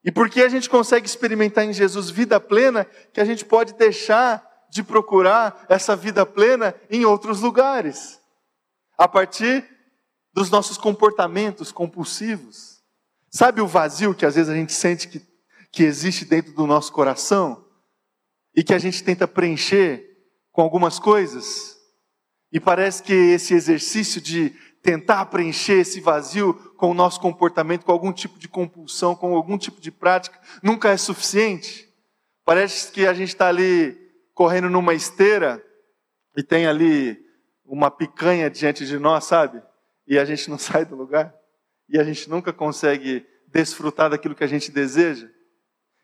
E 0.03 0.11
porque 0.11 0.41
a 0.41 0.49
gente 0.49 0.69
consegue 0.69 1.07
experimentar 1.07 1.63
em 1.63 1.73
Jesus 1.73 2.09
vida 2.09 2.39
plena, 2.39 2.85
que 3.13 3.21
a 3.21 3.25
gente 3.25 3.45
pode 3.45 3.73
deixar 3.73 4.45
de 4.69 4.83
procurar 4.83 5.65
essa 5.69 5.95
vida 5.95 6.25
plena 6.25 6.75
em 6.89 7.05
outros 7.05 7.41
lugares, 7.41 8.19
a 8.97 9.07
partir 9.07 9.63
dos 10.33 10.49
nossos 10.49 10.77
comportamentos 10.77 11.71
compulsivos. 11.71 12.81
Sabe 13.29 13.61
o 13.61 13.67
vazio 13.67 14.15
que 14.15 14.25
às 14.25 14.35
vezes 14.35 14.49
a 14.49 14.55
gente 14.55 14.73
sente 14.73 15.07
que, 15.07 15.21
que 15.71 15.83
existe 15.83 16.25
dentro 16.25 16.53
do 16.53 16.67
nosso 16.67 16.91
coração 16.91 17.63
e 18.55 18.63
que 18.63 18.73
a 18.73 18.79
gente 18.79 19.03
tenta 19.03 19.27
preencher 19.27 20.03
com 20.51 20.61
algumas 20.61 20.99
coisas? 20.99 21.77
E 22.51 22.59
parece 22.59 23.01
que 23.01 23.13
esse 23.13 23.53
exercício 23.53 24.19
de 24.19 24.55
tentar 24.83 25.25
preencher 25.27 25.79
esse 25.79 26.01
vazio 26.01 26.53
com 26.75 26.91
o 26.91 26.93
nosso 26.93 27.19
comportamento, 27.21 27.85
com 27.85 27.91
algum 27.91 28.11
tipo 28.11 28.37
de 28.37 28.49
compulsão, 28.49 29.15
com 29.15 29.33
algum 29.33 29.57
tipo 29.57 29.79
de 29.79 29.89
prática, 29.89 30.37
nunca 30.61 30.89
é 30.89 30.97
suficiente. 30.97 31.89
Parece 32.45 32.91
que 32.91 33.07
a 33.07 33.13
gente 33.13 33.29
está 33.29 33.47
ali 33.47 33.97
correndo 34.33 34.69
numa 34.69 34.93
esteira 34.93 35.63
e 36.35 36.43
tem 36.43 36.67
ali 36.67 37.17
uma 37.65 37.89
picanha 37.89 38.49
diante 38.49 38.85
de 38.85 38.99
nós, 38.99 39.23
sabe? 39.23 39.63
E 40.05 40.19
a 40.19 40.25
gente 40.25 40.49
não 40.49 40.57
sai 40.59 40.83
do 40.83 40.95
lugar. 40.95 41.33
E 41.87 41.97
a 41.97 42.03
gente 42.03 42.29
nunca 42.29 42.51
consegue 42.51 43.25
desfrutar 43.47 44.09
daquilo 44.09 44.35
que 44.35 44.43
a 44.43 44.47
gente 44.47 44.69
deseja. 44.69 45.29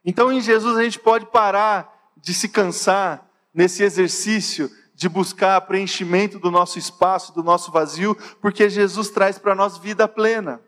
Então, 0.05 0.31
em 0.31 0.39
Jesus, 0.39 0.77
a 0.77 0.83
gente 0.83 0.99
pode 0.99 1.25
parar 1.25 2.13
de 2.15 2.33
se 2.33 2.47
cansar 2.47 3.29
nesse 3.53 3.83
exercício 3.83 4.69
de 4.99 5.07
buscar 5.07 5.61
preenchimento 5.61 6.37
do 6.37 6.51
nosso 6.51 6.77
espaço, 6.77 7.33
do 7.33 7.41
nosso 7.41 7.71
vazio, 7.71 8.13
porque 8.41 8.69
Jesus 8.69 9.09
traz 9.09 9.37
para 9.39 9.55
nós 9.55 9.77
vida 9.77 10.09
plena. 10.09 10.61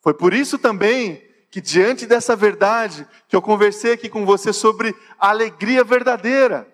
Foi 0.00 0.14
por 0.14 0.32
isso 0.32 0.58
também 0.58 1.22
que, 1.50 1.60
diante 1.60 2.06
dessa 2.06 2.34
verdade, 2.34 3.06
que 3.28 3.36
eu 3.36 3.42
conversei 3.42 3.92
aqui 3.92 4.08
com 4.08 4.24
você 4.24 4.50
sobre 4.50 4.96
alegria 5.18 5.84
verdadeira. 5.84 6.66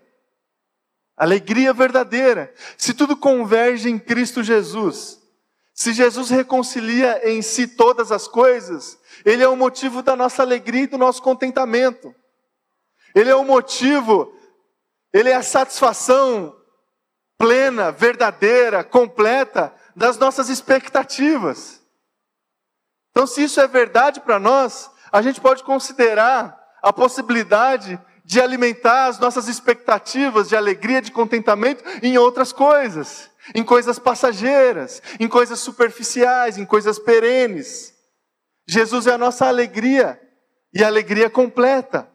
Alegria 1.16 1.72
verdadeira. 1.72 2.54
Se 2.78 2.94
tudo 2.94 3.16
converge 3.16 3.90
em 3.90 3.98
Cristo 3.98 4.44
Jesus, 4.44 5.20
se 5.74 5.92
Jesus 5.92 6.30
reconcilia 6.30 7.28
em 7.28 7.42
si 7.42 7.66
todas 7.66 8.12
as 8.12 8.28
coisas, 8.28 8.96
Ele 9.24 9.42
é 9.42 9.48
o 9.48 9.56
motivo 9.56 10.04
da 10.04 10.14
nossa 10.14 10.44
alegria 10.44 10.84
e 10.84 10.86
do 10.86 10.96
nosso 10.96 11.20
contentamento. 11.20 12.14
Ele 13.12 13.28
é 13.28 13.34
o 13.34 13.42
motivo 13.42 14.35
ele 15.16 15.30
é 15.30 15.34
a 15.34 15.42
satisfação 15.42 16.54
plena, 17.38 17.90
verdadeira, 17.90 18.84
completa 18.84 19.74
das 19.94 20.18
nossas 20.18 20.50
expectativas. 20.50 21.80
Então, 23.10 23.26
se 23.26 23.42
isso 23.42 23.58
é 23.58 23.66
verdade 23.66 24.20
para 24.20 24.38
nós, 24.38 24.90
a 25.10 25.22
gente 25.22 25.40
pode 25.40 25.64
considerar 25.64 26.54
a 26.82 26.92
possibilidade 26.92 27.98
de 28.26 28.40
alimentar 28.42 29.06
as 29.06 29.18
nossas 29.18 29.48
expectativas 29.48 30.50
de 30.50 30.56
alegria, 30.56 31.00
de 31.00 31.10
contentamento 31.10 31.82
em 32.02 32.18
outras 32.18 32.52
coisas, 32.52 33.30
em 33.54 33.64
coisas 33.64 33.98
passageiras, 33.98 35.02
em 35.18 35.28
coisas 35.28 35.60
superficiais, 35.60 36.58
em 36.58 36.66
coisas 36.66 36.98
perenes. 36.98 37.94
Jesus 38.68 39.06
é 39.06 39.12
a 39.12 39.18
nossa 39.18 39.46
alegria 39.46 40.20
e 40.74 40.84
alegria 40.84 41.30
completa. 41.30 42.06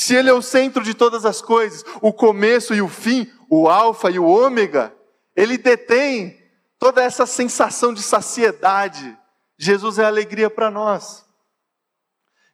Se 0.00 0.14
Ele 0.14 0.30
é 0.30 0.32
o 0.32 0.40
centro 0.40 0.82
de 0.82 0.94
todas 0.94 1.26
as 1.26 1.42
coisas, 1.42 1.84
o 2.00 2.10
começo 2.10 2.74
e 2.74 2.80
o 2.80 2.88
fim, 2.88 3.30
o 3.50 3.68
Alfa 3.68 4.10
e 4.10 4.18
o 4.18 4.24
Ômega, 4.24 4.96
Ele 5.36 5.58
detém 5.58 6.42
toda 6.78 7.02
essa 7.02 7.26
sensação 7.26 7.92
de 7.92 8.02
saciedade. 8.02 9.14
Jesus 9.58 9.98
é 9.98 10.06
alegria 10.06 10.48
para 10.48 10.70
nós. 10.70 11.22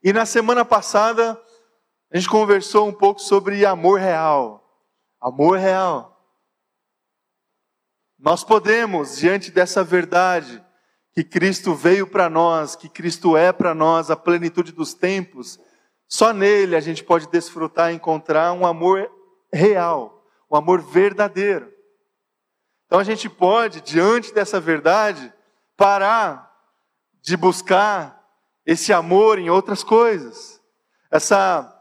E 0.03 0.11
na 0.11 0.25
semana 0.25 0.65
passada, 0.65 1.41
a 2.11 2.17
gente 2.17 2.27
conversou 2.27 2.85
um 2.85 2.91
pouco 2.91 3.21
sobre 3.21 3.65
amor 3.65 4.01
real. 4.01 4.61
Amor 5.21 5.57
real. 5.57 6.21
Nós 8.19 8.43
podemos, 8.43 9.15
diante 9.15 9.51
dessa 9.51 9.85
verdade, 9.85 10.61
que 11.13 11.23
Cristo 11.23 11.73
veio 11.73 12.07
para 12.07 12.29
nós, 12.29 12.75
que 12.75 12.89
Cristo 12.89 13.37
é 13.37 13.53
para 13.53 13.73
nós 13.73 14.11
a 14.11 14.17
plenitude 14.17 14.73
dos 14.73 14.93
tempos, 14.93 15.57
só 16.07 16.31
nele 16.31 16.75
a 16.75 16.79
gente 16.79 17.03
pode 17.03 17.27
desfrutar 17.27 17.91
e 17.91 17.95
encontrar 17.95 18.53
um 18.53 18.65
amor 18.65 19.11
real, 19.51 20.23
um 20.49 20.55
amor 20.55 20.81
verdadeiro. 20.81 21.71
Então 22.85 22.99
a 22.99 23.03
gente 23.03 23.27
pode, 23.27 23.81
diante 23.81 24.33
dessa 24.33 24.59
verdade, 24.59 25.33
parar 25.75 26.49
de 27.21 27.35
buscar 27.35 28.23
esse 28.65 28.93
amor 28.93 29.37
em 29.37 29.49
outras 29.49 29.83
coisas. 29.83 30.61
Essa 31.11 31.73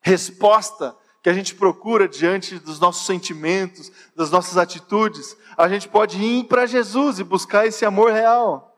resposta 0.00 0.96
que 1.20 1.28
a 1.28 1.32
gente 1.32 1.56
procura 1.56 2.08
diante 2.08 2.60
dos 2.60 2.78
nossos 2.78 3.04
sentimentos, 3.04 3.90
das 4.14 4.30
nossas 4.30 4.56
atitudes, 4.56 5.36
a 5.56 5.68
gente 5.68 5.88
pode 5.88 6.22
ir 6.22 6.44
para 6.44 6.66
Jesus 6.66 7.18
e 7.18 7.24
buscar 7.24 7.66
esse 7.66 7.84
amor 7.84 8.12
real. 8.12 8.72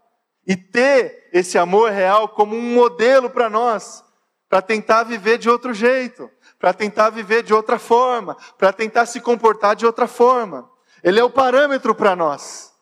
E 0.46 0.57
ter 0.57 1.29
esse 1.31 1.59
amor 1.59 1.90
real 1.90 2.31
como 2.31 2.57
um 2.57 2.74
modelo 2.74 3.29
para 3.29 3.51
nós 3.51 4.03
para 4.48 4.62
tentar 4.62 5.04
viver 5.04 5.38
de 5.38 5.48
outro 5.48 5.74
jeito, 5.74 6.30
para 6.58 6.72
tentar 6.72 7.11
viver 7.11 7.42
de 7.42 7.52
outra 7.52 7.78
forma, 7.78 8.37
para 8.56 8.72
tentar 8.72 9.06
se 9.06 9.20
comportar 9.20 9.76
de 9.76 9.84
outra 9.84 10.06
forma. 10.06 10.68
Ele 11.02 11.20
é 11.20 11.24
o 11.24 11.30
parâmetro 11.30 11.94
para 11.94 12.16
nós, 12.16 12.72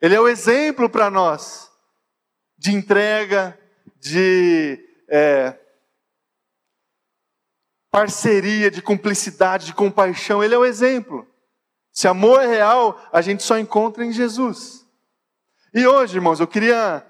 ele 0.00 0.14
é 0.14 0.20
o 0.20 0.28
exemplo 0.28 0.88
para 0.88 1.10
nós 1.10 1.68
de 2.56 2.72
entrega, 2.72 3.58
de 4.00 4.78
é, 5.08 5.56
parceria, 7.90 8.70
de 8.70 8.82
cumplicidade, 8.82 9.66
de 9.66 9.74
compaixão. 9.74 10.42
Ele 10.42 10.54
é 10.54 10.58
o 10.58 10.64
exemplo. 10.64 11.26
Se 11.92 12.06
amor 12.06 12.42
é 12.42 12.46
real, 12.46 13.00
a 13.12 13.20
gente 13.20 13.42
só 13.42 13.58
encontra 13.58 14.04
em 14.04 14.12
Jesus. 14.12 14.86
E 15.72 15.86
hoje, 15.86 16.16
irmãos, 16.16 16.40
eu 16.40 16.46
queria 16.46 17.04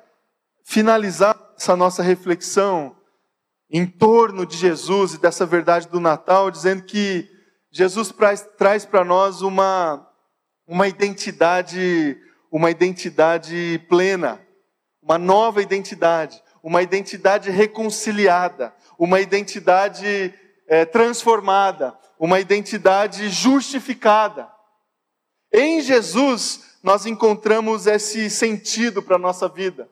finalizar 0.64 1.38
essa 1.56 1.74
nossa 1.76 2.02
reflexão 2.02 2.97
em 3.70 3.86
torno 3.86 4.46
de 4.46 4.56
Jesus 4.56 5.14
e 5.14 5.18
dessa 5.18 5.44
verdade 5.44 5.88
do 5.88 6.00
Natal, 6.00 6.50
dizendo 6.50 6.82
que 6.82 7.28
Jesus 7.70 8.12
traz 8.56 8.86
para 8.86 9.04
nós 9.04 9.42
uma, 9.42 10.06
uma 10.66 10.88
identidade, 10.88 12.16
uma 12.50 12.70
identidade 12.70 13.84
plena, 13.88 14.40
uma 15.02 15.18
nova 15.18 15.62
identidade, 15.62 16.42
uma 16.62 16.82
identidade 16.82 17.50
reconciliada, 17.50 18.74
uma 18.98 19.20
identidade 19.20 20.34
é, 20.66 20.84
transformada, 20.84 21.96
uma 22.18 22.40
identidade 22.40 23.28
justificada. 23.28 24.48
Em 25.52 25.80
Jesus 25.80 26.78
nós 26.82 27.06
encontramos 27.06 27.86
esse 27.86 28.30
sentido 28.30 29.02
para 29.02 29.16
a 29.16 29.18
nossa 29.18 29.48
vida. 29.48 29.88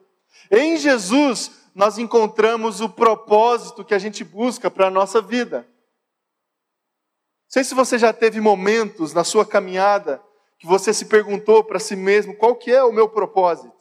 Em 0.49 0.77
Jesus 0.77 1.51
nós 1.77 1.99
encontramos 1.99 2.81
o 2.81 2.89
propósito 2.89 3.85
que 3.85 3.93
a 3.93 3.99
gente 3.99 4.23
busca 4.23 4.69
para 4.71 4.87
a 4.87 4.91
nossa 4.91 5.21
vida. 5.21 5.59
Não 5.59 7.49
sei 7.49 7.63
se 7.63 7.75
você 7.75 7.99
já 7.99 8.11
teve 8.11 8.41
momentos 8.41 9.13
na 9.13 9.23
sua 9.23 9.45
caminhada 9.45 10.19
que 10.57 10.65
você 10.65 10.91
se 10.91 11.05
perguntou 11.05 11.63
para 11.63 11.77
si 11.77 11.95
mesmo 11.95 12.35
qual 12.35 12.55
que 12.55 12.71
é 12.71 12.83
o 12.83 12.91
meu 12.91 13.07
propósito. 13.07 13.71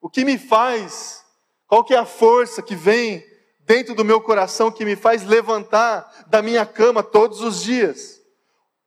O 0.00 0.08
que 0.08 0.24
me 0.24 0.38
faz? 0.38 1.22
Qual 1.66 1.84
que 1.84 1.92
é 1.92 1.98
a 1.98 2.06
força 2.06 2.62
que 2.62 2.74
vem 2.74 3.22
dentro 3.60 3.94
do 3.94 4.02
meu 4.02 4.22
coração 4.22 4.72
que 4.72 4.82
me 4.82 4.96
faz 4.96 5.24
levantar 5.24 6.24
da 6.26 6.40
minha 6.40 6.64
cama 6.64 7.02
todos 7.02 7.42
os 7.42 7.62
dias? 7.62 8.16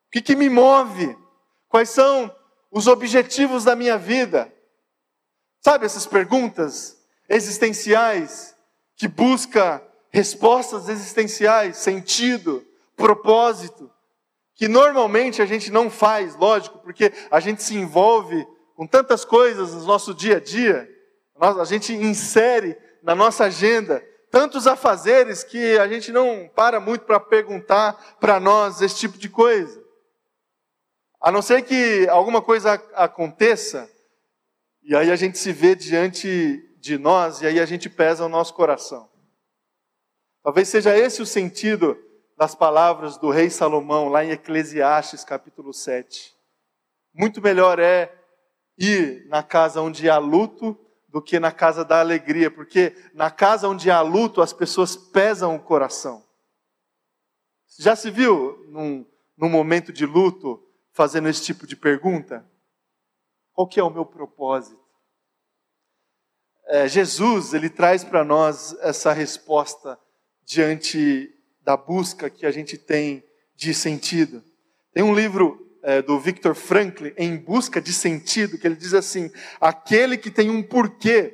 O 0.08 0.10
que, 0.12 0.24
que 0.24 0.36
me 0.36 0.50
move? 0.50 1.16
Quais 1.70 1.92
são 1.92 2.36
os 2.72 2.88
objetivos 2.88 3.64
da 3.64 3.76
minha 3.76 3.96
vida? 3.96 4.52
Sabe 5.68 5.86
essas 5.86 6.06
perguntas 6.06 6.98
existenciais 7.28 8.56
que 8.96 9.06
busca 9.06 9.84
respostas 10.10 10.88
existenciais, 10.88 11.76
sentido, 11.76 12.66
propósito, 12.96 13.92
que 14.56 14.70
normalmente 14.70 15.42
a 15.42 15.46
gente 15.46 15.70
não 15.70 15.90
faz, 15.90 16.38
lógico, 16.38 16.80
porque 16.80 17.12
a 17.30 17.42
gente 17.42 17.62
se 17.62 17.76
envolve 17.76 18.48
com 18.78 18.88
tantas 18.88 19.26
coisas 19.26 19.74
no 19.74 19.84
nosso 19.84 20.14
dia 20.14 20.38
a 20.38 20.40
dia, 20.40 20.90
a 21.38 21.66
gente 21.66 21.94
insere 21.94 22.78
na 23.04 23.14
nossa 23.14 23.44
agenda 23.44 24.02
tantos 24.32 24.68
afazeres 24.68 25.44
que 25.44 25.78
a 25.78 25.88
gente 25.90 26.14
não 26.14 26.50
para 26.56 26.80
muito 26.80 27.04
para 27.04 27.20
perguntar 27.20 28.16
para 28.22 28.40
nós 28.40 28.82
esse 28.82 28.96
tipo 28.96 29.18
de 29.18 29.28
coisa. 29.28 29.84
A 31.20 31.30
não 31.30 31.42
ser 31.42 31.62
que 31.64 32.08
alguma 32.08 32.42
coisa 32.42 32.82
aconteça, 32.96 33.97
e 34.90 34.96
aí 34.96 35.12
a 35.12 35.18
gente 35.18 35.38
se 35.38 35.52
vê 35.52 35.76
diante 35.76 36.66
de 36.80 36.98
nós, 36.98 37.42
e 37.42 37.46
aí 37.46 37.60
a 37.60 37.66
gente 37.66 37.90
pesa 37.90 38.26
o 38.26 38.30
nosso 38.30 38.54
coração. 38.54 39.10
Talvez 40.42 40.70
seja 40.70 40.98
esse 40.98 41.22
o 41.22 41.26
sentido 41.26 42.02
das 42.38 42.56
palavras 42.56 43.18
do 43.18 43.30
rei 43.30 43.50
Salomão, 43.50 44.08
lá 44.08 44.24
em 44.24 44.32
Eclesiastes 44.32 45.26
capítulo 45.26 45.74
7. 45.74 46.34
Muito 47.14 47.42
melhor 47.42 47.80
é 47.80 48.18
ir 48.78 49.28
na 49.28 49.44
casa 49.44 49.82
onde 49.82 50.10
há 50.10 50.18
luto 50.18 50.80
do 51.10 51.22
que 51.22 51.38
na 51.38 51.52
casa 51.52 51.84
da 51.84 52.00
alegria, 52.00 52.50
porque 52.50 52.96
na 53.14 53.30
casa 53.30 53.68
onde 53.68 53.92
há 53.92 54.00
luto 54.00 54.42
as 54.42 54.54
pessoas 54.54 54.96
pesam 54.96 55.54
o 55.54 55.60
coração. 55.60 56.24
Já 57.78 57.94
se 57.94 58.10
viu 58.10 58.66
num, 58.70 59.06
num 59.38 59.50
momento 59.50 59.92
de 59.92 60.06
luto 60.06 60.64
fazendo 60.94 61.28
esse 61.28 61.44
tipo 61.44 61.68
de 61.68 61.76
pergunta? 61.76 62.50
Qual 63.58 63.68
que 63.68 63.80
é 63.80 63.84
o 63.84 63.90
meu 63.90 64.06
propósito? 64.06 64.80
É, 66.68 66.88
Jesus, 66.88 67.56
ele 67.56 67.72
traz 67.72 68.04
para 68.04 68.24
nós 68.24 68.78
essa 68.82 69.12
resposta 69.12 70.00
diante 70.46 71.28
da 71.62 71.76
busca 71.76 72.30
que 72.30 72.46
a 72.46 72.52
gente 72.52 72.78
tem 72.78 73.24
de 73.56 73.74
sentido. 73.74 74.44
Tem 74.94 75.02
um 75.02 75.16
livro 75.16 75.76
é, 75.82 76.04
do 76.04 76.20
Victor 76.20 76.54
Franklin, 76.54 77.12
Em 77.18 77.36
Busca 77.36 77.82
de 77.82 77.92
Sentido, 77.92 78.60
que 78.60 78.68
ele 78.68 78.76
diz 78.76 78.94
assim: 78.94 79.32
aquele 79.60 80.20
que 80.20 80.30
tem 80.30 80.52
um 80.52 80.62
porquê 80.62 81.34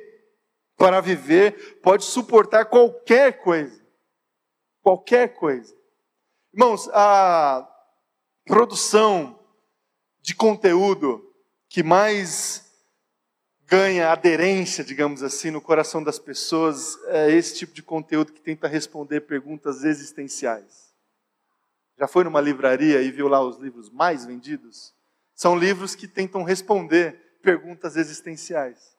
para 0.78 1.02
viver 1.02 1.78
pode 1.82 2.04
suportar 2.04 2.64
qualquer 2.64 3.42
coisa. 3.42 3.84
Qualquer 4.80 5.34
coisa. 5.34 5.76
Irmãos, 6.54 6.88
a 6.94 7.68
produção 8.46 9.38
de 10.22 10.34
conteúdo 10.34 11.33
que 11.74 11.82
mais 11.82 12.72
ganha 13.66 14.12
aderência, 14.12 14.84
digamos 14.84 15.24
assim, 15.24 15.50
no 15.50 15.60
coração 15.60 16.04
das 16.04 16.20
pessoas 16.20 16.96
é 17.06 17.32
esse 17.32 17.56
tipo 17.56 17.74
de 17.74 17.82
conteúdo 17.82 18.32
que 18.32 18.40
tenta 18.40 18.68
responder 18.68 19.22
perguntas 19.22 19.82
existenciais. 19.82 20.94
Já 21.98 22.06
foi 22.06 22.22
numa 22.22 22.40
livraria 22.40 23.02
e 23.02 23.10
viu 23.10 23.26
lá 23.26 23.44
os 23.44 23.58
livros 23.58 23.90
mais 23.90 24.24
vendidos? 24.24 24.94
São 25.34 25.58
livros 25.58 25.96
que 25.96 26.06
tentam 26.06 26.44
responder 26.44 27.40
perguntas 27.42 27.96
existenciais. 27.96 28.96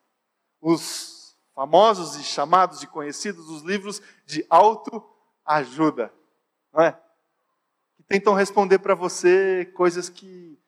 Os 0.60 1.34
famosos 1.56 2.18
e 2.18 2.26
chamados 2.26 2.84
e 2.84 2.88
conhecidos, 2.88 3.48
os 3.48 3.62
livros 3.62 4.02
de 4.26 4.46
autoajuda, 4.50 6.12
não 6.74 6.84
é? 6.84 6.92
Que 7.96 8.04
tentam 8.04 8.34
responder 8.34 8.80
para 8.80 8.96
você 8.96 9.64
coisas 9.74 10.10
que 10.10 10.60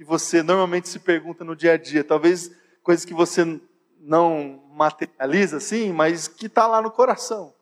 que 0.00 0.04
você 0.04 0.42
normalmente 0.42 0.88
se 0.88 0.98
pergunta 0.98 1.44
no 1.44 1.54
dia 1.54 1.74
a 1.74 1.76
dia, 1.76 2.02
talvez 2.02 2.50
coisas 2.82 3.04
que 3.04 3.12
você 3.12 3.60
não 3.98 4.66
materializa 4.72 5.58
assim, 5.58 5.92
mas 5.92 6.26
que 6.26 6.46
está 6.46 6.66
lá 6.66 6.80
no 6.80 6.90
coração. 6.90 7.54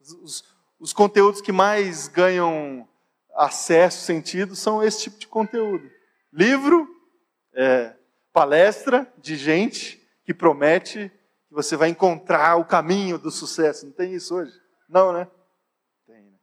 Os, 0.00 0.42
os, 0.80 0.92
conteúdos 0.92 1.40
que 1.40 1.52
mais 1.52 2.08
ganham 2.08 2.88
acesso, 3.36 4.04
sentido, 4.04 4.56
são 4.56 4.82
esse 4.82 5.02
tipo 5.02 5.16
de 5.20 5.28
conteúdo. 5.28 5.88
Livro, 6.32 6.88
é, 7.54 7.94
palestra 8.32 9.08
de 9.16 9.36
gente 9.36 10.04
que 10.24 10.34
promete 10.34 11.08
que 11.46 11.54
você 11.54 11.76
vai 11.76 11.90
encontrar 11.90 12.56
o 12.56 12.64
caminho 12.64 13.16
do 13.16 13.30
sucesso. 13.30 13.86
Não 13.86 13.92
tem 13.92 14.12
isso 14.12 14.34
hoje? 14.34 14.60
Não, 14.88 15.12
né? 15.12 15.30
Tem. 16.04 16.16
Né? 16.16 16.38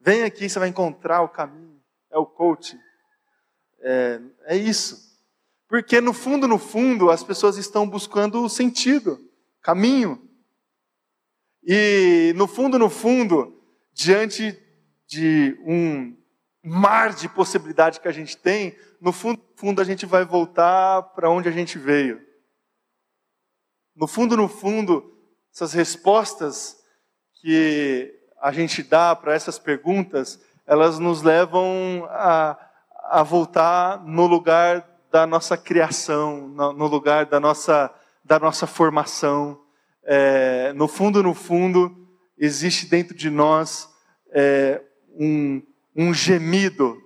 Vem 0.00 0.22
aqui, 0.22 0.48
você 0.48 0.60
vai 0.60 0.68
encontrar 0.68 1.22
o 1.22 1.28
caminho. 1.28 1.82
É 2.08 2.16
o 2.16 2.24
coaching. 2.24 2.78
É, 3.80 4.20
é 4.46 4.56
isso. 4.56 5.08
Porque 5.68 6.00
no 6.00 6.12
fundo, 6.12 6.48
no 6.48 6.58
fundo, 6.58 7.10
as 7.10 7.22
pessoas 7.22 7.56
estão 7.56 7.88
buscando 7.88 8.42
o 8.42 8.48
sentido, 8.48 9.18
caminho. 9.60 10.26
E 11.62 12.32
no 12.36 12.46
fundo, 12.46 12.78
no 12.78 12.88
fundo, 12.88 13.62
diante 13.92 14.58
de 15.06 15.58
um 15.66 16.16
mar 16.62 17.14
de 17.14 17.28
possibilidade 17.28 18.00
que 18.00 18.08
a 18.08 18.12
gente 18.12 18.36
tem, 18.36 18.76
no 19.00 19.12
fundo, 19.12 19.38
no 19.38 19.56
fundo 19.56 19.80
a 19.80 19.84
gente 19.84 20.06
vai 20.06 20.24
voltar 20.24 21.02
para 21.14 21.30
onde 21.30 21.48
a 21.48 21.52
gente 21.52 21.78
veio. 21.78 22.20
No 23.94 24.06
fundo, 24.06 24.36
no 24.36 24.48
fundo, 24.48 25.14
essas 25.52 25.72
respostas 25.72 26.78
que 27.34 28.14
a 28.40 28.52
gente 28.52 28.82
dá 28.82 29.14
para 29.14 29.34
essas 29.34 29.58
perguntas, 29.58 30.40
elas 30.66 30.98
nos 30.98 31.22
levam 31.22 32.06
a 32.10 32.56
a 33.10 33.22
voltar 33.22 34.04
no 34.04 34.26
lugar 34.26 34.86
da 35.10 35.26
nossa 35.26 35.56
criação, 35.56 36.48
no 36.48 36.86
lugar 36.86 37.26
da 37.26 37.40
nossa, 37.40 37.92
da 38.24 38.38
nossa 38.38 38.66
formação. 38.66 39.60
É, 40.04 40.72
no 40.74 40.86
fundo, 40.86 41.22
no 41.22 41.34
fundo, 41.34 42.08
existe 42.36 42.86
dentro 42.86 43.16
de 43.16 43.30
nós 43.30 43.88
é, 44.32 44.82
um, 45.18 45.62
um 45.96 46.12
gemido 46.12 46.96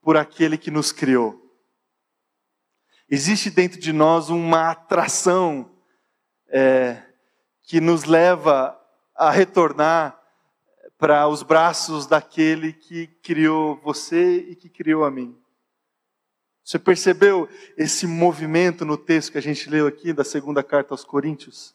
por 0.00 0.16
aquele 0.16 0.58
que 0.58 0.70
nos 0.70 0.90
criou. 0.92 1.40
Existe 3.08 3.50
dentro 3.50 3.78
de 3.78 3.92
nós 3.92 4.30
uma 4.30 4.70
atração 4.70 5.70
é, 6.48 7.02
que 7.62 7.80
nos 7.80 8.04
leva 8.04 8.78
a 9.14 9.30
retornar 9.30 10.21
para 11.02 11.26
os 11.26 11.42
braços 11.42 12.06
daquele 12.06 12.72
que 12.72 13.08
criou 13.08 13.74
você 13.82 14.36
e 14.36 14.54
que 14.54 14.68
criou 14.68 15.04
a 15.04 15.10
mim. 15.10 15.36
Você 16.62 16.78
percebeu 16.78 17.48
esse 17.76 18.06
movimento 18.06 18.84
no 18.84 18.96
texto 18.96 19.32
que 19.32 19.38
a 19.38 19.42
gente 19.42 19.68
leu 19.68 19.88
aqui 19.88 20.12
da 20.12 20.22
segunda 20.22 20.62
carta 20.62 20.94
aos 20.94 21.04
Coríntios? 21.04 21.74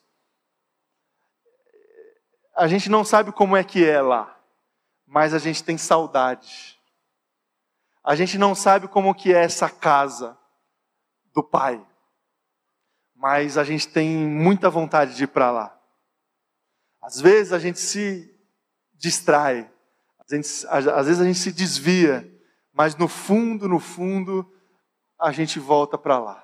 A 2.56 2.70
gente 2.70 2.90
não 2.90 3.04
sabe 3.04 3.34
como 3.34 3.58
é 3.58 3.66
que 3.66 3.84
é 3.84 4.00
lá, 4.00 4.40
mas 5.06 5.34
a 5.34 5.40
gente 5.40 5.62
tem 5.62 5.78
saudade. 5.78 6.80
A 8.02 8.16
gente 8.16 8.38
não 8.38 8.56
sabe 8.56 8.88
como 8.88 9.14
que 9.14 9.34
é 9.34 9.44
essa 9.44 9.70
casa 9.70 10.38
do 11.34 11.44
Pai, 11.44 11.86
mas 13.14 13.58
a 13.58 13.66
gente 13.66 13.90
tem 13.90 14.08
muita 14.10 14.70
vontade 14.70 15.18
de 15.18 15.26
ir 15.26 15.28
para 15.28 15.52
lá. 15.52 15.78
Às 17.02 17.20
vezes 17.20 17.52
a 17.52 17.60
gente 17.60 17.78
se 17.78 18.37
distrai, 18.98 19.70
às 20.70 21.06
vezes 21.08 21.22
a 21.22 21.26
gente 21.26 21.40
se 21.40 21.52
desvia, 21.52 22.30
mas 22.74 22.96
no 22.96 23.08
fundo, 23.08 23.68
no 23.68 23.80
fundo, 23.80 24.46
a 25.20 25.32
gente 25.32 25.60
volta 25.60 25.98
para 25.98 26.20
lá. 26.20 26.44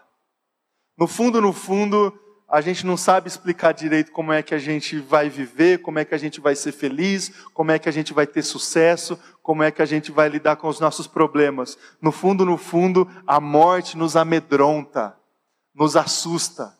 No 0.97 1.07
fundo, 1.07 1.41
no 1.41 1.51
fundo, 1.51 2.17
a 2.47 2.61
gente 2.61 2.85
não 2.85 2.95
sabe 2.95 3.27
explicar 3.27 3.73
direito 3.73 4.11
como 4.11 4.31
é 4.31 4.41
que 4.41 4.53
a 4.53 4.59
gente 4.59 4.99
vai 4.99 5.29
viver, 5.29 5.81
como 5.81 5.99
é 5.99 6.05
que 6.05 6.15
a 6.15 6.17
gente 6.17 6.39
vai 6.39 6.55
ser 6.55 6.71
feliz, 6.71 7.29
como 7.53 7.71
é 7.71 7.79
que 7.79 7.89
a 7.89 7.91
gente 7.91 8.13
vai 8.13 8.25
ter 8.25 8.43
sucesso, 8.43 9.19
como 9.41 9.63
é 9.63 9.71
que 9.71 9.81
a 9.81 9.85
gente 9.85 10.11
vai 10.11 10.29
lidar 10.29 10.55
com 10.55 10.67
os 10.67 10.79
nossos 10.79 11.07
problemas. 11.07 11.77
No 12.01 12.11
fundo, 12.11 12.45
no 12.45 12.57
fundo, 12.57 13.09
a 13.27 13.39
morte 13.39 13.97
nos 13.97 14.15
amedronta, 14.15 15.17
nos 15.73 15.95
assusta. 15.95 16.77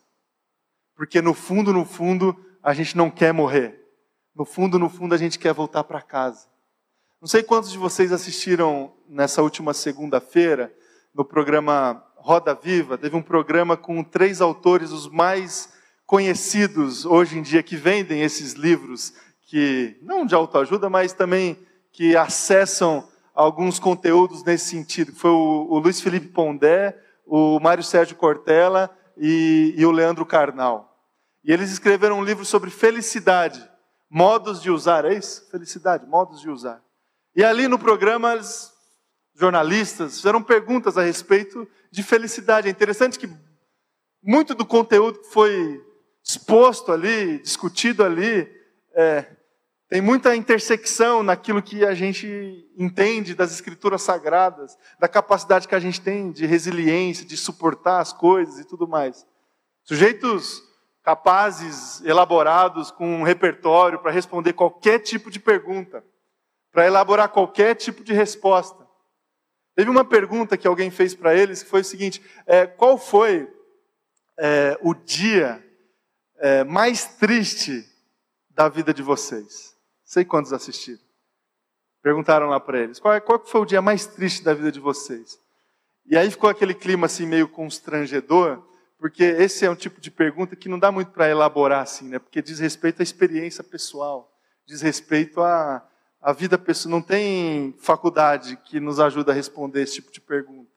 Porque 0.96 1.22
no 1.22 1.34
fundo, 1.34 1.74
no 1.74 1.86
fundo, 1.86 2.38
a 2.62 2.74
gente 2.74 2.96
não 2.96 3.10
quer 3.10 3.34
morrer. 3.34 3.83
No 4.36 4.46
fundo, 4.46 4.80
no 4.80 4.90
fundo, 4.90 5.14
a 5.14 5.18
gente 5.18 5.38
quer 5.38 5.54
voltar 5.54 5.84
para 5.84 6.02
casa. 6.02 6.48
Não 7.22 7.28
sei 7.28 7.44
quantos 7.44 7.72
de 7.72 7.78
vocês 7.78 8.12
assistiram 8.12 8.94
nessa 9.08 9.42
última 9.42 9.74
segunda-feira, 9.74 10.74
no 11.14 11.24
programa 11.24 12.04
Roda 12.18 12.56
Viva, 12.56 12.98
teve 12.98 13.16
um 13.16 13.22
programa 13.22 13.78
com 13.78 14.04
três 14.04 14.42
autores, 14.42 14.92
os 14.92 15.08
mais 15.08 15.72
conhecidos 16.06 17.06
hoje 17.06 17.38
em 17.38 17.42
dia, 17.42 17.62
que 17.62 17.76
vendem 17.76 18.24
esses 18.24 18.54
livros, 18.54 19.14
que 19.42 19.98
não 20.02 20.26
de 20.26 20.34
autoajuda, 20.34 20.90
mas 20.90 21.14
também 21.14 21.58
que 21.92 22.16
acessam 22.16 23.08
alguns 23.36 23.78
conteúdos 23.78 24.44
nesse 24.44 24.70
sentido. 24.70 25.14
Foi 25.14 25.32
o, 25.32 25.68
o 25.70 25.80
Luiz 25.80 26.02
Felipe 26.02 26.28
Pondé, 26.28 26.98
o 27.26 27.60
Mário 27.60 27.84
Sérgio 27.84 28.16
Cortella 28.16 28.90
e, 29.18 29.74
e 29.78 29.86
o 29.86 29.92
Leandro 29.92 30.26
Carnal. 30.26 30.98
E 31.44 31.52
eles 31.52 31.72
escreveram 31.72 32.20
um 32.20 32.24
livro 32.24 32.46
sobre 32.46 32.70
felicidade, 32.70 33.62
modos 34.14 34.62
de 34.62 34.70
usar, 34.70 35.06
é 35.06 35.16
isso? 35.16 35.50
Felicidade, 35.50 36.06
modos 36.06 36.40
de 36.40 36.48
usar. 36.48 36.80
E 37.36 37.44
ali 37.44 37.68
no 37.68 37.80
programa, 37.80 38.34
eles, 38.34 38.72
jornalistas 39.34 40.18
fizeram 40.18 40.44
perguntas 40.44 41.00
a 41.00 41.02
respeito 41.02 41.68
de 41.90 42.04
felicidade. 42.04 42.68
É 42.68 42.72
interessante 42.72 43.18
que 43.18 43.28
muito 44.22 44.54
do 44.54 44.68
conteúdo 44.68 45.18
que 45.18 45.30
foi 45.30 45.84
exposto 46.24 46.92
ali, 46.92 47.40
discutido 47.40 48.04
ali, 48.04 48.48
é, 48.94 49.26
tem 49.90 50.00
muita 50.00 50.36
intersecção 50.36 51.24
naquilo 51.24 51.62
que 51.62 51.84
a 51.84 51.96
gente 51.96 52.70
entende 52.78 53.34
das 53.34 53.52
escrituras 53.52 54.04
sagradas, 54.04 54.78
da 55.00 55.08
capacidade 55.08 55.68
que 55.68 55.76
a 55.76 55.80
gente 55.80 56.00
tem 56.00 56.32
de 56.32 56.46
resiliência, 56.46 57.26
de 57.26 57.36
suportar 57.36 58.00
as 58.00 58.14
coisas 58.14 58.60
e 58.60 58.64
tudo 58.64 58.88
mais. 58.88 59.26
Sujeitos 59.84 60.62
capazes, 61.04 62.02
elaborados, 62.06 62.90
com 62.90 63.06
um 63.06 63.24
repertório 63.24 64.00
para 64.00 64.12
responder 64.12 64.54
qualquer 64.54 65.00
tipo 65.00 65.30
de 65.30 65.40
pergunta, 65.40 66.04
para 66.72 66.88
elaborar 66.88 67.30
qualquer 67.30 67.76
tipo 67.76 68.04
de 68.04 68.14
resposta. 68.14 68.88
Teve 69.76 69.90
uma 69.90 70.06
pergunta 70.06 70.58
que 70.58 70.68
alguém 70.68 70.90
fez 70.90 71.14
para 71.14 71.36
eles 71.36 71.62
que 71.62 71.70
foi 71.70 71.82
o 71.82 71.86
seguinte: 71.86 72.24
é, 72.46 72.66
qual 72.66 72.98
foi 72.98 73.52
é, 74.40 74.78
o 74.82 74.94
dia 74.94 75.64
é, 76.38 76.64
mais 76.64 77.06
triste 77.06 77.86
da 78.50 78.70
vida 78.70 78.94
de 78.94 79.04
vocês? 79.04 79.76
Sei 80.06 80.24
quantos 80.24 80.54
assistiram. 80.54 81.02
Perguntaram 82.02 82.48
lá 82.48 82.60
para 82.60 82.80
eles: 82.80 83.00
qual, 83.00 83.14
é, 83.14 83.20
qual 83.20 83.44
foi 83.46 83.62
o 83.62 83.66
dia 83.66 83.82
mais 83.82 84.06
triste 84.06 84.44
da 84.44 84.54
vida 84.54 84.72
de 84.72 84.80
vocês? 84.80 85.40
E 86.06 86.18
aí 86.18 86.30
ficou 86.30 86.50
aquele 86.50 86.74
clima 86.74 87.08
assim 87.08 87.26
meio 87.26 87.48
constrangedor, 87.48 88.62
porque 88.98 89.24
esse 89.24 89.66
é 89.66 89.70
um 89.70 89.76
tipo 89.76 90.00
de 90.00 90.10
pergunta 90.10 90.56
que 90.56 90.70
não 90.70 90.80
dá 90.80 90.92
muito 90.92 91.12
para 91.12 91.30
elaborar 91.30 91.82
assim, 91.82 92.08
né? 92.08 92.20
Porque 92.20 92.42
diz 92.42 92.60
respeito 92.60 93.02
à 93.02 93.04
experiência 93.04 93.64
pessoal, 93.64 94.32
diz 94.66 94.82
respeito 94.82 95.42
à, 95.42 95.86
à 96.22 96.32
vida 96.34 96.58
pessoal. 96.58 96.92
Não 96.92 97.02
tem 97.02 97.76
faculdade 97.80 98.58
que 98.66 98.80
nos 98.80 99.00
ajuda 99.00 99.32
a 99.32 99.36
responder 99.36 99.84
esse 99.84 99.96
tipo 99.96 100.12
de 100.12 100.22
pergunta. 100.22 100.72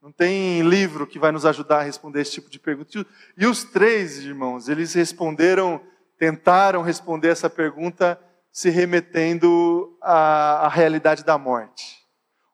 Não 0.00 0.12
tem 0.12 0.62
livro 0.62 1.06
que 1.06 1.18
vai 1.18 1.32
nos 1.32 1.44
ajudar 1.44 1.78
a 1.78 1.82
responder 1.82 2.20
esse 2.20 2.32
tipo 2.32 2.48
de 2.48 2.60
pergunta. 2.60 3.04
E 3.36 3.46
os 3.46 3.64
três 3.64 4.18
irmãos, 4.18 4.68
eles 4.68 4.94
responderam, 4.94 5.80
tentaram 6.18 6.80
responder 6.80 7.28
essa 7.28 7.50
pergunta 7.50 8.18
se 8.52 8.70
remetendo 8.70 9.98
à, 10.00 10.66
à 10.66 10.68
realidade 10.68 11.24
da 11.24 11.36
morte. 11.36 11.95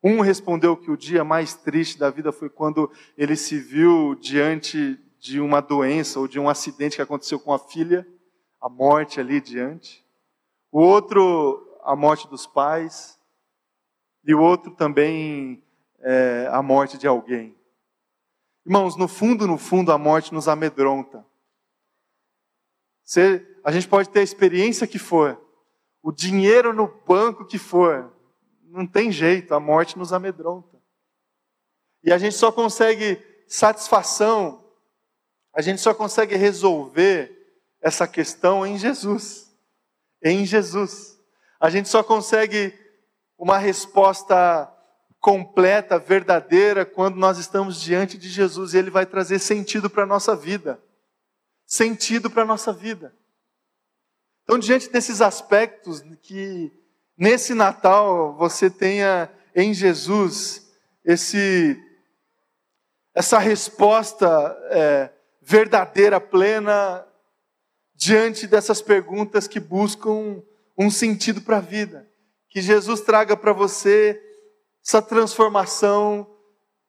Um 0.02 0.20
respondeu 0.20 0.76
que 0.76 0.90
o 0.90 0.96
dia 0.96 1.22
mais 1.22 1.54
triste 1.54 1.98
da 1.98 2.10
vida 2.10 2.32
foi 2.32 2.50
quando 2.50 2.90
ele 3.16 3.36
se 3.36 3.58
viu 3.58 4.16
diante 4.16 4.98
de 5.20 5.40
uma 5.40 5.60
doença 5.60 6.18
ou 6.18 6.26
de 6.26 6.40
um 6.40 6.48
acidente 6.48 6.96
que 6.96 7.02
aconteceu 7.02 7.38
com 7.38 7.52
a 7.52 7.58
filha, 7.58 8.06
a 8.60 8.68
morte 8.68 9.20
ali 9.20 9.40
diante. 9.40 10.04
O 10.72 10.80
outro, 10.80 11.78
a 11.84 11.94
morte 11.94 12.26
dos 12.26 12.46
pais. 12.46 13.16
E 14.24 14.34
o 14.34 14.40
outro 14.40 14.74
também, 14.74 15.62
é, 16.00 16.48
a 16.50 16.60
morte 16.62 16.98
de 16.98 17.06
alguém. 17.06 17.56
Irmãos, 18.66 18.96
no 18.96 19.06
fundo, 19.06 19.46
no 19.46 19.58
fundo, 19.58 19.92
a 19.92 19.98
morte 19.98 20.34
nos 20.34 20.48
amedronta. 20.48 21.24
A 23.64 23.70
gente 23.70 23.86
pode 23.88 24.08
ter 24.08 24.20
a 24.20 24.24
experiência 24.24 24.86
que 24.86 24.98
for, 24.98 25.40
o 26.02 26.10
dinheiro 26.10 26.72
no 26.72 26.88
banco 27.06 27.44
que 27.44 27.58
for, 27.58 28.12
não 28.72 28.86
tem 28.86 29.12
jeito, 29.12 29.54
a 29.54 29.60
morte 29.60 29.98
nos 29.98 30.12
amedronta. 30.12 30.80
E 32.02 32.10
a 32.10 32.16
gente 32.16 32.34
só 32.34 32.50
consegue 32.50 33.22
satisfação, 33.46 34.64
a 35.52 35.60
gente 35.60 35.80
só 35.80 35.92
consegue 35.92 36.34
resolver 36.36 37.38
essa 37.80 38.08
questão 38.08 38.66
em 38.66 38.78
Jesus. 38.78 39.52
Em 40.22 40.46
Jesus. 40.46 41.20
A 41.60 41.68
gente 41.68 41.88
só 41.88 42.02
consegue 42.02 42.76
uma 43.36 43.58
resposta 43.58 44.72
completa, 45.20 45.98
verdadeira, 45.98 46.86
quando 46.86 47.16
nós 47.16 47.38
estamos 47.38 47.80
diante 47.80 48.16
de 48.16 48.28
Jesus 48.28 48.72
e 48.72 48.78
Ele 48.78 48.90
vai 48.90 49.04
trazer 49.04 49.38
sentido 49.38 49.90
para 49.90 50.04
a 50.04 50.06
nossa 50.06 50.34
vida. 50.34 50.82
Sentido 51.66 52.30
para 52.30 52.42
a 52.42 52.46
nossa 52.46 52.72
vida. 52.72 53.14
Então, 54.42 54.58
diante 54.58 54.88
desses 54.88 55.20
aspectos, 55.20 56.02
que 56.22 56.81
nesse 57.16 57.54
Natal 57.54 58.34
você 58.36 58.70
tenha 58.70 59.30
em 59.54 59.72
Jesus 59.74 60.70
esse, 61.04 61.80
essa 63.14 63.38
resposta 63.38 64.26
é, 64.70 65.10
verdadeira, 65.40 66.20
plena, 66.20 67.06
diante 67.94 68.46
dessas 68.46 68.82
perguntas 68.82 69.46
que 69.46 69.60
buscam 69.60 70.42
um 70.76 70.90
sentido 70.90 71.40
para 71.40 71.58
a 71.58 71.60
vida. 71.60 72.08
Que 72.48 72.60
Jesus 72.60 73.00
traga 73.00 73.36
para 73.36 73.52
você 73.52 74.20
essa 74.84 75.00
transformação 75.00 76.28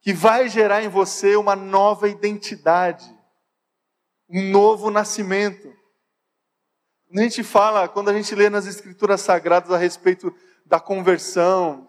que 0.02 0.14
vai 0.14 0.50
gerar 0.50 0.84
em 0.84 0.90
você 0.90 1.36
uma 1.36 1.56
nova 1.56 2.10
identidade, 2.10 3.10
um 4.30 4.50
novo 4.50 4.90
nascimento. 4.90 5.74
A 7.16 7.22
gente 7.22 7.44
fala, 7.44 7.88
quando 7.88 8.10
a 8.10 8.14
gente 8.14 8.34
lê 8.34 8.50
nas 8.50 8.66
Escrituras 8.66 9.22
Sagradas 9.22 9.70
a 9.70 9.78
respeito 9.78 10.34
da 10.66 10.80
conversão, 10.80 11.88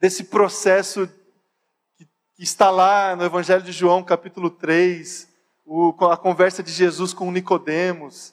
desse 0.00 0.24
processo 0.24 1.06
que 1.98 2.42
está 2.42 2.70
lá 2.70 3.14
no 3.14 3.24
Evangelho 3.24 3.62
de 3.62 3.72
João, 3.72 4.02
capítulo 4.02 4.48
3, 4.48 5.28
o, 5.66 5.94
a 6.06 6.16
conversa 6.16 6.62
de 6.62 6.72
Jesus 6.72 7.12
com 7.12 7.30
Nicodemos, 7.30 8.32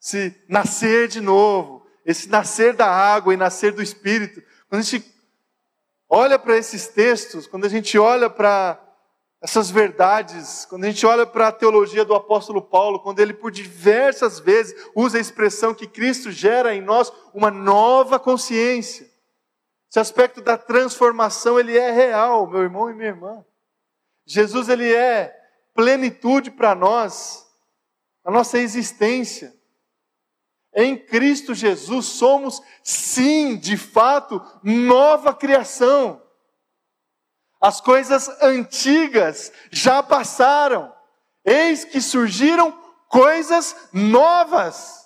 se 0.00 0.34
nascer 0.48 1.06
de 1.06 1.20
novo, 1.20 1.86
esse 2.04 2.28
nascer 2.28 2.74
da 2.74 2.90
água 2.90 3.32
e 3.32 3.36
nascer 3.36 3.72
do 3.72 3.82
Espírito. 3.82 4.42
Quando 4.68 4.80
a 4.80 4.84
gente 4.84 5.14
olha 6.08 6.40
para 6.40 6.58
esses 6.58 6.88
textos, 6.88 7.46
quando 7.46 7.66
a 7.66 7.70
gente 7.70 7.96
olha 7.96 8.28
para 8.28 8.82
essas 9.46 9.70
verdades, 9.70 10.64
quando 10.64 10.82
a 10.82 10.90
gente 10.90 11.06
olha 11.06 11.24
para 11.24 11.46
a 11.46 11.52
teologia 11.52 12.04
do 12.04 12.16
apóstolo 12.16 12.60
Paulo, 12.60 12.98
quando 12.98 13.20
ele 13.20 13.32
por 13.32 13.52
diversas 13.52 14.40
vezes 14.40 14.74
usa 14.92 15.18
a 15.18 15.20
expressão 15.20 15.72
que 15.72 15.86
Cristo 15.86 16.32
gera 16.32 16.74
em 16.74 16.80
nós 16.80 17.12
uma 17.32 17.48
nova 17.48 18.18
consciência. 18.18 19.08
Esse 19.88 20.00
aspecto 20.00 20.42
da 20.42 20.58
transformação, 20.58 21.60
ele 21.60 21.78
é 21.78 21.92
real, 21.92 22.48
meu 22.48 22.60
irmão 22.62 22.90
e 22.90 22.94
minha 22.94 23.10
irmã. 23.10 23.44
Jesus, 24.26 24.68
ele 24.68 24.92
é 24.92 25.32
plenitude 25.72 26.50
para 26.50 26.74
nós, 26.74 27.46
a 28.24 28.32
nossa 28.32 28.58
existência. 28.58 29.54
Em 30.74 30.98
Cristo 30.98 31.54
Jesus 31.54 32.06
somos, 32.06 32.60
sim, 32.82 33.56
de 33.56 33.76
fato, 33.76 34.42
nova 34.64 35.32
criação. 35.32 36.20
As 37.60 37.80
coisas 37.80 38.28
antigas 38.42 39.52
já 39.70 40.02
passaram. 40.02 40.92
Eis 41.44 41.84
que 41.84 42.00
surgiram 42.00 42.72
coisas 43.08 43.74
novas. 43.92 45.04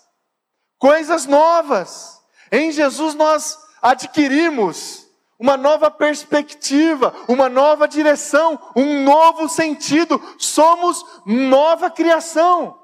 Coisas 0.78 1.26
novas. 1.26 2.20
Em 2.50 2.72
Jesus 2.72 3.14
nós 3.14 3.58
adquirimos 3.80 5.06
uma 5.38 5.56
nova 5.56 5.90
perspectiva, 5.90 7.14
uma 7.26 7.48
nova 7.48 7.88
direção, 7.88 8.58
um 8.76 9.04
novo 9.04 9.48
sentido. 9.48 10.20
Somos 10.38 11.04
nova 11.24 11.90
criação. 11.90 12.78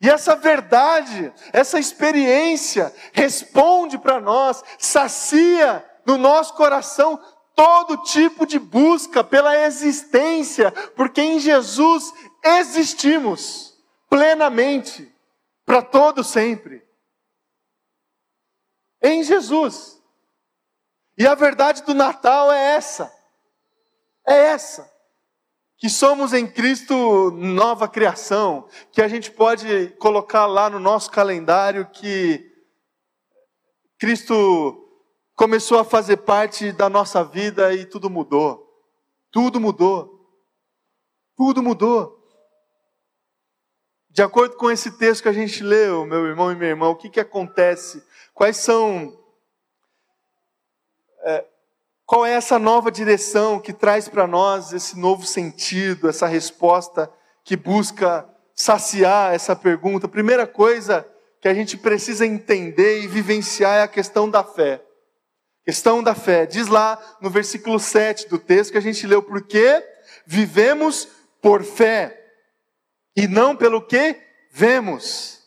E 0.00 0.08
essa 0.10 0.34
verdade, 0.34 1.32
essa 1.52 1.78
experiência 1.78 2.92
responde 3.12 3.98
para 3.98 4.20
nós, 4.20 4.62
sacia 4.78 5.84
no 6.04 6.16
nosso 6.16 6.54
coração 6.54 7.20
todo 7.54 8.02
tipo 8.02 8.46
de 8.46 8.58
busca 8.58 9.22
pela 9.22 9.56
existência, 9.64 10.70
porque 10.96 11.20
em 11.20 11.38
Jesus 11.38 12.12
existimos 12.42 13.72
plenamente, 14.08 15.10
para 15.64 15.80
todo 15.80 16.22
sempre. 16.22 16.86
Em 19.02 19.22
Jesus. 19.22 20.00
E 21.16 21.26
a 21.26 21.34
verdade 21.34 21.82
do 21.82 21.94
Natal 21.94 22.52
é 22.52 22.76
essa. 22.76 23.12
É 24.26 24.34
essa. 24.34 24.90
Que 25.76 25.88
somos 25.88 26.32
em 26.32 26.46
Cristo 26.46 27.30
nova 27.32 27.88
criação, 27.88 28.68
que 28.92 29.02
a 29.02 29.08
gente 29.08 29.30
pode 29.30 29.88
colocar 29.98 30.46
lá 30.46 30.70
no 30.70 30.78
nosso 30.78 31.10
calendário 31.10 31.86
que 31.90 32.52
Cristo 33.98 34.81
começou 35.42 35.80
a 35.80 35.84
fazer 35.84 36.18
parte 36.18 36.70
da 36.70 36.88
nossa 36.88 37.24
vida 37.24 37.74
e 37.74 37.84
tudo 37.84 38.08
mudou. 38.08 38.64
Tudo 39.28 39.58
mudou. 39.58 40.24
Tudo 41.36 41.60
mudou. 41.60 42.16
De 44.08 44.22
acordo 44.22 44.54
com 44.54 44.70
esse 44.70 44.92
texto 44.92 45.24
que 45.24 45.28
a 45.28 45.32
gente 45.32 45.64
leu, 45.64 46.06
meu 46.06 46.26
irmão 46.26 46.52
e 46.52 46.54
minha 46.54 46.70
irmã, 46.70 46.90
o 46.90 46.94
que, 46.94 47.10
que 47.10 47.18
acontece? 47.18 48.00
Quais 48.32 48.56
são. 48.56 49.18
É, 51.24 51.44
qual 52.06 52.24
é 52.24 52.34
essa 52.34 52.56
nova 52.56 52.88
direção 52.92 53.58
que 53.58 53.72
traz 53.72 54.08
para 54.08 54.28
nós 54.28 54.72
esse 54.72 54.96
novo 54.96 55.26
sentido, 55.26 56.08
essa 56.08 56.28
resposta 56.28 57.12
que 57.42 57.56
busca 57.56 58.32
saciar 58.54 59.34
essa 59.34 59.56
pergunta. 59.56 60.06
Primeira 60.06 60.46
coisa 60.46 61.04
que 61.40 61.48
a 61.48 61.54
gente 61.54 61.76
precisa 61.76 62.24
entender 62.24 63.02
e 63.02 63.08
vivenciar 63.08 63.78
é 63.78 63.82
a 63.82 63.88
questão 63.88 64.30
da 64.30 64.44
fé. 64.44 64.80
Questão 65.64 66.02
da 66.02 66.14
fé. 66.14 66.44
Diz 66.44 66.66
lá 66.66 67.00
no 67.20 67.30
versículo 67.30 67.78
7 67.78 68.28
do 68.28 68.38
texto 68.38 68.72
que 68.72 68.78
a 68.78 68.82
gente 68.82 69.06
leu, 69.06 69.22
porque 69.22 69.84
vivemos 70.26 71.08
por 71.40 71.62
fé 71.62 72.18
e 73.16 73.28
não 73.28 73.56
pelo 73.56 73.80
que 73.80 74.20
vemos. 74.50 75.40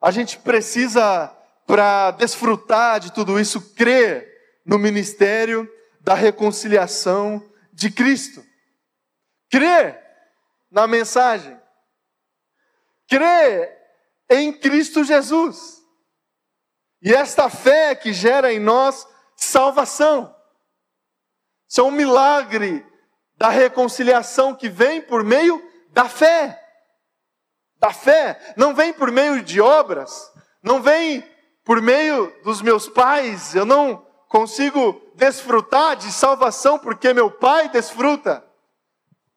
A 0.00 0.10
gente 0.10 0.38
precisa, 0.38 1.34
para 1.66 2.12
desfrutar 2.12 3.00
de 3.00 3.12
tudo 3.12 3.40
isso, 3.40 3.74
crer 3.74 4.60
no 4.64 4.78
ministério 4.78 5.68
da 6.00 6.14
reconciliação 6.14 7.42
de 7.72 7.90
Cristo. 7.90 8.44
Crer 9.50 10.00
na 10.70 10.86
mensagem. 10.86 11.58
Crer 13.08 13.76
em 14.30 14.52
Cristo 14.52 15.02
Jesus. 15.02 15.82
E 17.02 17.12
esta 17.12 17.48
fé 17.48 17.94
que 17.94 18.12
gera 18.12 18.52
em 18.52 18.58
nós 18.58 19.06
salvação. 19.36 20.34
Isso 21.68 21.80
é 21.80 21.84
um 21.84 21.90
milagre 21.90 22.84
da 23.36 23.50
reconciliação 23.50 24.54
que 24.54 24.68
vem 24.68 25.02
por 25.02 25.22
meio 25.22 25.62
da 25.90 26.08
fé. 26.08 26.62
Da 27.78 27.92
fé. 27.92 28.54
Não 28.56 28.74
vem 28.74 28.92
por 28.92 29.12
meio 29.12 29.42
de 29.42 29.60
obras. 29.60 30.32
Não 30.62 30.80
vem 30.80 31.22
por 31.64 31.82
meio 31.82 32.34
dos 32.42 32.62
meus 32.62 32.88
pais. 32.88 33.54
Eu 33.54 33.66
não 33.66 34.06
consigo 34.28 35.00
desfrutar 35.14 35.96
de 35.96 36.10
salvação 36.10 36.78
porque 36.78 37.12
meu 37.12 37.30
pai 37.30 37.68
desfruta. 37.68 38.44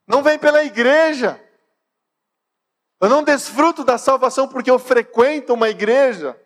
Não 0.08 0.24
vem 0.24 0.40
pela 0.40 0.64
igreja. 0.64 1.44
Eu 3.02 3.10
não 3.10 3.24
desfruto 3.24 3.84
da 3.84 3.98
salvação 3.98 4.48
porque 4.48 4.70
eu 4.72 4.80
frequento 4.80 5.54
uma 5.54 5.70
igreja. 5.70 6.40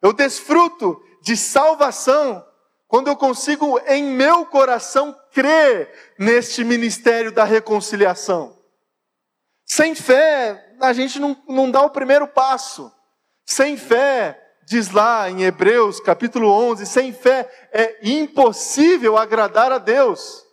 Eu 0.00 0.12
desfruto 0.12 1.02
de 1.22 1.36
salvação 1.36 2.44
quando 2.92 3.08
eu 3.08 3.16
consigo 3.16 3.80
em 3.86 4.04
meu 4.04 4.44
coração 4.44 5.18
crer 5.32 5.90
neste 6.18 6.62
ministério 6.62 7.32
da 7.32 7.42
reconciliação. 7.42 8.54
Sem 9.64 9.94
fé, 9.94 10.74
a 10.78 10.92
gente 10.92 11.18
não, 11.18 11.34
não 11.48 11.70
dá 11.70 11.80
o 11.80 11.88
primeiro 11.88 12.28
passo. 12.28 12.92
Sem 13.46 13.78
fé, 13.78 14.38
diz 14.66 14.90
lá 14.90 15.30
em 15.30 15.42
Hebreus 15.42 16.00
capítulo 16.00 16.50
11, 16.50 16.84
sem 16.84 17.14
fé 17.14 17.50
é 17.72 17.96
impossível 18.02 19.16
agradar 19.16 19.72
a 19.72 19.78
Deus. 19.78 20.44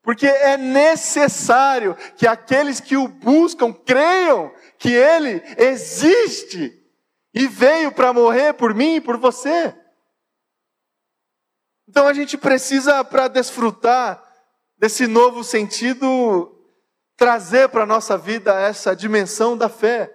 Porque 0.00 0.26
é 0.26 0.56
necessário 0.56 1.94
que 2.16 2.26
aqueles 2.26 2.80
que 2.80 2.96
o 2.96 3.06
buscam 3.06 3.70
creiam 3.70 4.50
que 4.78 4.94
Ele 4.94 5.42
existe 5.58 6.72
e 7.34 7.46
veio 7.46 7.92
para 7.92 8.14
morrer 8.14 8.54
por 8.54 8.74
mim 8.74 8.94
e 8.94 9.00
por 9.02 9.18
você. 9.18 9.74
Então 11.92 12.08
a 12.08 12.14
gente 12.14 12.38
precisa, 12.38 13.04
para 13.04 13.28
desfrutar 13.28 14.18
desse 14.78 15.06
novo 15.06 15.44
sentido, 15.44 16.50
trazer 17.18 17.68
para 17.68 17.82
a 17.82 17.86
nossa 17.86 18.16
vida 18.16 18.58
essa 18.58 18.96
dimensão 18.96 19.58
da 19.58 19.68
fé. 19.68 20.10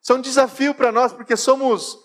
Isso 0.00 0.14
é 0.14 0.16
um 0.16 0.20
desafio 0.22 0.74
para 0.74 0.90
nós, 0.90 1.12
porque 1.12 1.36
somos, 1.36 1.98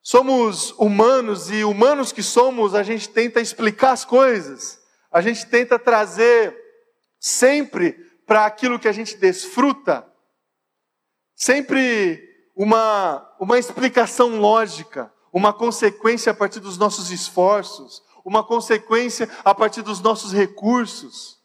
somos 0.00 0.70
humanos 0.78 1.50
e 1.50 1.64
humanos 1.64 2.12
que 2.12 2.22
somos, 2.22 2.72
a 2.72 2.84
gente 2.84 3.08
tenta 3.08 3.40
explicar 3.40 3.90
as 3.90 4.04
coisas, 4.04 4.78
a 5.10 5.20
gente 5.20 5.44
tenta 5.46 5.76
trazer 5.76 6.56
sempre 7.18 7.94
para 8.28 8.46
aquilo 8.46 8.78
que 8.78 8.86
a 8.86 8.92
gente 8.92 9.16
desfruta, 9.16 10.06
sempre 11.34 12.22
uma, 12.54 13.28
uma 13.40 13.58
explicação 13.58 14.38
lógica 14.38 15.12
uma 15.34 15.52
consequência 15.52 16.30
a 16.30 16.34
partir 16.34 16.60
dos 16.60 16.78
nossos 16.78 17.10
esforços, 17.10 18.04
uma 18.24 18.44
consequência 18.44 19.28
a 19.44 19.52
partir 19.52 19.82
dos 19.82 19.98
nossos 19.98 20.32
recursos. 20.32 21.42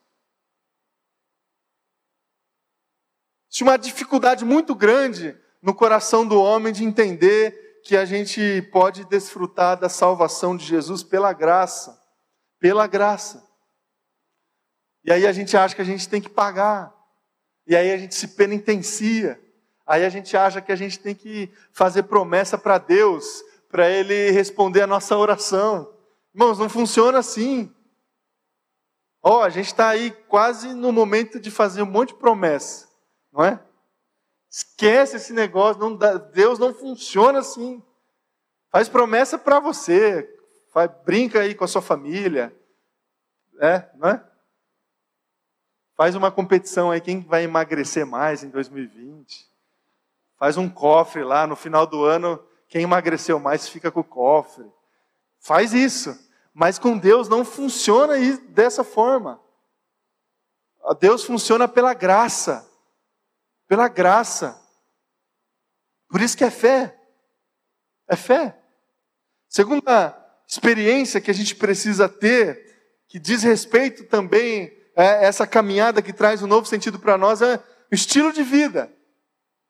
Existe 3.50 3.64
uma 3.64 3.78
dificuldade 3.78 4.46
muito 4.46 4.76
grande 4.76 5.36
no 5.60 5.74
coração 5.74 6.26
do 6.26 6.40
homem 6.40 6.72
de 6.72 6.84
entender 6.84 7.82
que 7.84 7.98
a 7.98 8.06
gente 8.06 8.62
pode 8.72 9.06
desfrutar 9.06 9.76
da 9.76 9.90
salvação 9.90 10.56
de 10.56 10.66
Jesus 10.66 11.02
pela 11.02 11.34
graça. 11.34 12.00
Pela 12.60 12.86
graça. 12.86 13.44
E 15.04 15.12
aí 15.12 15.26
a 15.26 15.32
gente 15.32 15.58
acha 15.58 15.76
que 15.76 15.82
a 15.82 15.86
gente 15.86 16.08
tem 16.08 16.22
que 16.22 16.30
pagar. 16.30 16.94
E 17.66 17.76
aí 17.76 17.92
a 17.92 17.98
gente 17.98 18.14
se 18.14 18.28
penitencia. 18.28 19.42
Aí 19.84 20.06
a 20.06 20.10
gente 20.10 20.38
acha 20.38 20.62
que 20.62 20.72
a 20.72 20.76
gente 20.76 21.00
tem 21.00 21.16
que 21.16 21.52
fazer 21.74 22.04
promessa 22.04 22.56
para 22.56 22.78
Deus 22.78 23.49
para 23.70 23.90
Ele 23.90 24.32
responder 24.32 24.82
a 24.82 24.88
nossa 24.88 25.16
oração. 25.16 25.94
Irmãos, 26.34 26.60
não 26.60 26.68
funciona 26.68 27.20
assim. 27.20 27.74
Ó, 29.22 29.40
oh, 29.40 29.42
a 29.42 29.50
gente 29.50 29.68
está 29.68 29.90
aí 29.90 30.12
quase 30.28 30.74
no 30.74 30.92
momento 30.92 31.40
de 31.40 31.52
fazer 31.52 31.82
um 31.82 31.86
monte 31.86 32.10
de 32.10 32.20
promessa, 32.20 32.88
não 33.32 33.44
é? 33.44 33.62
Esquece 34.50 35.18
esse 35.18 35.34
negócio, 35.34 35.80
não 35.80 35.96
dá, 35.96 36.18
Deus 36.18 36.58
não 36.58 36.74
funciona 36.74 37.40
assim. 37.40 37.84
Faz 38.72 38.88
promessa 38.88 39.38
para 39.38 39.60
você, 39.60 40.28
faz, 40.72 40.90
brinca 41.06 41.42
aí 41.42 41.54
com 41.54 41.66
a 41.66 41.68
sua 41.68 41.82
família, 41.82 42.56
é, 43.60 43.90
não 43.96 44.10
é? 44.10 44.24
Faz 45.96 46.16
uma 46.16 46.32
competição 46.32 46.90
aí, 46.90 47.02
quem 47.02 47.20
vai 47.20 47.44
emagrecer 47.44 48.06
mais 48.06 48.42
em 48.42 48.50
2020. 48.50 49.50
Faz 50.38 50.56
um 50.56 50.70
cofre 50.70 51.26
lá, 51.26 51.46
no 51.46 51.58
final 51.58 51.86
do 51.86 52.06
ano, 52.06 52.42
quem 52.70 52.84
emagreceu 52.84 53.40
mais 53.40 53.68
fica 53.68 53.92
com 53.92 54.02
o 54.02 54.04
cofre. 54.04 54.72
Faz 55.40 55.74
isso. 55.74 56.18
Mas 56.54 56.78
com 56.78 56.98
Deus 56.98 57.28
não 57.28 57.44
funciona 57.44 58.14
dessa 58.50 58.84
forma. 58.84 59.42
Deus 61.00 61.24
funciona 61.24 61.68
pela 61.68 61.96
graça. 61.96 62.70
Pela 63.68 63.88
graça. 63.88 64.60
Por 66.08 66.22
isso 66.22 66.38
que 66.38 66.44
é 66.44 66.52
fé. 66.52 66.96
É 68.08 68.16
fé. 68.16 68.56
Segunda 69.48 70.16
experiência 70.48 71.20
que 71.20 71.32
a 71.32 71.34
gente 71.34 71.56
precisa 71.56 72.08
ter, 72.08 73.04
que 73.08 73.20
diz 73.20 73.42
respeito 73.42 74.06
também 74.06 74.72
a 74.96 75.04
essa 75.04 75.48
caminhada 75.48 76.02
que 76.02 76.14
traz 76.14 76.44
um 76.44 76.48
novo 76.48 76.68
sentido 76.68 77.00
para 77.00 77.18
nós, 77.18 77.42
é 77.42 77.56
o 77.92 77.96
estilo 77.96 78.32
de 78.32 78.44
vida. 78.44 78.92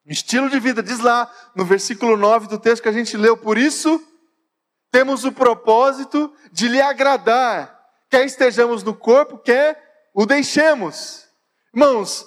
Estilo 0.09 0.49
de 0.49 0.59
vida, 0.59 0.81
diz 0.81 0.99
lá 0.99 1.31
no 1.53 1.63
versículo 1.63 2.17
9 2.17 2.47
do 2.47 2.57
texto 2.57 2.81
que 2.81 2.89
a 2.89 2.93
gente 2.93 3.15
leu, 3.15 3.37
por 3.37 3.59
isso 3.59 4.03
temos 4.91 5.23
o 5.23 5.31
propósito 5.31 6.33
de 6.51 6.67
lhe 6.67 6.81
agradar, 6.81 7.79
quer 8.09 8.25
estejamos 8.25 8.81
no 8.81 8.95
corpo, 8.95 9.37
quer 9.37 10.09
o 10.11 10.25
deixemos. 10.25 11.27
Irmãos, 11.71 12.25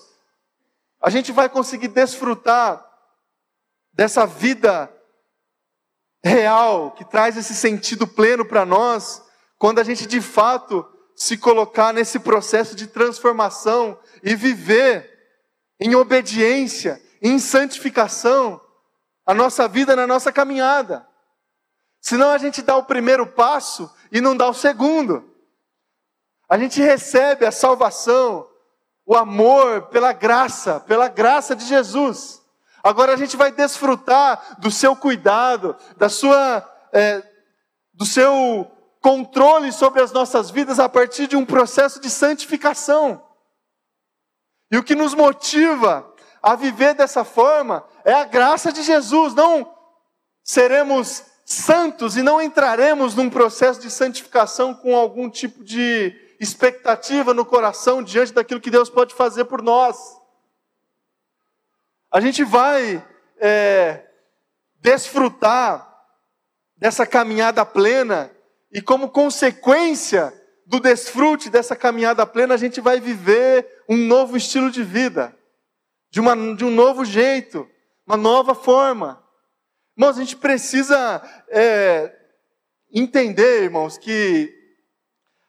a 1.02 1.10
gente 1.10 1.32
vai 1.32 1.48
conseguir 1.48 1.88
desfrutar 1.88 2.88
dessa 3.92 4.24
vida 4.24 4.88
real, 6.24 6.92
que 6.92 7.04
traz 7.04 7.36
esse 7.36 7.52
sentido 7.52 8.06
pleno 8.06 8.44
para 8.44 8.64
nós, 8.64 9.20
quando 9.58 9.80
a 9.80 9.84
gente 9.84 10.06
de 10.06 10.20
fato 10.20 10.88
se 11.16 11.36
colocar 11.36 11.92
nesse 11.92 12.20
processo 12.20 12.76
de 12.76 12.86
transformação 12.86 13.98
e 14.22 14.36
viver 14.36 15.10
em 15.80 15.96
obediência 15.96 17.02
em 17.22 17.38
santificação 17.38 18.60
a 19.24 19.32
nossa 19.32 19.68
vida 19.68 19.94
na 19.94 20.06
nossa 20.06 20.32
caminhada. 20.32 21.06
Senão 22.00 22.30
a 22.30 22.38
gente 22.38 22.60
dá 22.60 22.76
o 22.76 22.82
primeiro 22.82 23.26
passo 23.28 23.88
e 24.10 24.20
não 24.20 24.36
dá 24.36 24.48
o 24.48 24.54
segundo. 24.54 25.32
A 26.48 26.58
gente 26.58 26.82
recebe 26.82 27.46
a 27.46 27.52
salvação, 27.52 28.48
o 29.06 29.16
amor 29.16 29.82
pela 29.82 30.12
graça, 30.12 30.80
pela 30.80 31.08
graça 31.08 31.54
de 31.54 31.64
Jesus. 31.64 32.42
Agora 32.82 33.14
a 33.14 33.16
gente 33.16 33.36
vai 33.36 33.52
desfrutar 33.52 34.56
do 34.58 34.70
seu 34.70 34.96
cuidado, 34.96 35.76
da 35.96 36.08
sua, 36.08 36.68
é, 36.92 37.22
do 37.94 38.04
seu 38.04 38.68
controle 39.00 39.72
sobre 39.72 40.02
as 40.02 40.10
nossas 40.10 40.50
vidas 40.50 40.80
a 40.80 40.88
partir 40.88 41.28
de 41.28 41.36
um 41.36 41.46
processo 41.46 42.00
de 42.00 42.10
santificação. 42.10 43.24
E 44.70 44.76
o 44.76 44.82
que 44.82 44.96
nos 44.96 45.14
motiva 45.14 46.11
a 46.42 46.56
viver 46.56 46.94
dessa 46.94 47.22
forma 47.22 47.84
é 48.04 48.12
a 48.12 48.24
graça 48.24 48.72
de 48.72 48.82
Jesus. 48.82 49.32
Não 49.34 49.72
seremos 50.42 51.24
santos 51.44 52.16
e 52.16 52.22
não 52.22 52.42
entraremos 52.42 53.14
num 53.14 53.30
processo 53.30 53.80
de 53.80 53.90
santificação 53.90 54.74
com 54.74 54.96
algum 54.96 55.30
tipo 55.30 55.62
de 55.62 56.14
expectativa 56.40 57.32
no 57.32 57.44
coração 57.44 58.02
diante 58.02 58.32
daquilo 58.32 58.60
que 58.60 58.70
Deus 58.70 58.90
pode 58.90 59.14
fazer 59.14 59.44
por 59.44 59.62
nós. 59.62 59.96
A 62.10 62.20
gente 62.20 62.42
vai 62.42 63.06
é, 63.38 64.04
desfrutar 64.80 65.88
dessa 66.76 67.06
caminhada 67.06 67.64
plena 67.64 68.30
e, 68.72 68.82
como 68.82 69.10
consequência 69.10 70.34
do 70.66 70.80
desfrute 70.80 71.48
dessa 71.48 71.76
caminhada 71.76 72.26
plena, 72.26 72.54
a 72.54 72.58
gente 72.58 72.80
vai 72.80 72.98
viver 72.98 73.84
um 73.88 73.96
novo 73.96 74.36
estilo 74.36 74.70
de 74.70 74.82
vida 74.82 75.36
de, 76.12 76.20
uma, 76.20 76.36
de 76.54 76.62
um 76.62 76.70
novo 76.70 77.06
jeito, 77.06 77.66
uma 78.06 78.18
nova 78.18 78.54
forma. 78.54 79.26
Irmãos, 79.96 80.18
a 80.18 80.20
gente 80.20 80.36
precisa 80.36 81.22
é, 81.48 82.14
entender, 82.92 83.62
irmãos, 83.62 83.96
que 83.96 84.54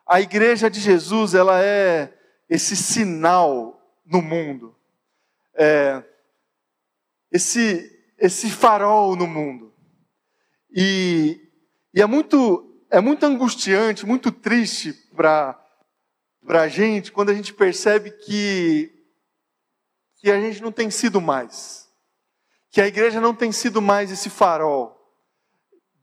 a 0.07 0.22
igreja 0.22 0.70
de 0.70 0.80
Jesus, 0.80 1.34
ela 1.34 1.61
é 1.61 2.18
esse 2.49 2.78
sinal 2.78 3.78
no 4.05 4.22
mundo. 4.22 4.74
É, 5.53 6.01
esse, 7.30 7.91
esse 8.18 8.49
farol 8.49 9.18
no 9.18 9.28
mundo. 9.28 9.74
E, 10.74 11.41
e 11.93 12.01
é, 12.01 12.05
muito, 12.05 12.82
é 12.89 13.01
muito 13.01 13.26
angustiante, 13.26 14.05
muito 14.05 14.32
triste 14.32 14.93
para 15.14 15.59
a 16.47 16.68
gente 16.70 17.11
quando 17.11 17.32
a 17.32 17.34
gente 17.34 17.53
percebe 17.53 18.11
que, 18.11 18.93
que 20.24 20.32
a 20.32 20.40
gente 20.40 20.62
não 20.62 20.72
tem 20.72 20.90
sido 20.90 21.20
mais. 21.20 21.90
Que 22.72 22.80
a 22.80 22.88
igreja 22.88 23.20
não 23.20 23.36
tem 23.36 23.52
sido 23.52 23.82
mais 23.82 24.10
esse 24.10 24.30
farol 24.30 24.98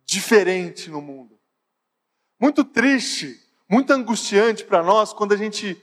diferente 0.04 0.90
no 0.90 1.00
mundo. 1.00 1.38
Muito 2.38 2.62
triste, 2.62 3.40
muito 3.66 3.90
angustiante 3.94 4.62
para 4.62 4.82
nós 4.82 5.14
quando 5.14 5.32
a 5.32 5.38
gente 5.38 5.82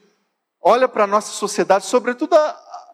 olha 0.62 0.88
para 0.88 1.06
a 1.06 1.08
nossa 1.08 1.32
sociedade, 1.32 1.86
sobretudo 1.86 2.36
a, 2.36 2.94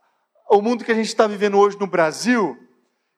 o 0.50 0.62
mundo 0.62 0.86
que 0.86 0.94
a 0.94 0.96
gente 0.96 1.08
está 1.08 1.28
vivendo 1.28 1.58
hoje 1.58 1.78
no 1.78 1.88
Brasil, 1.88 2.58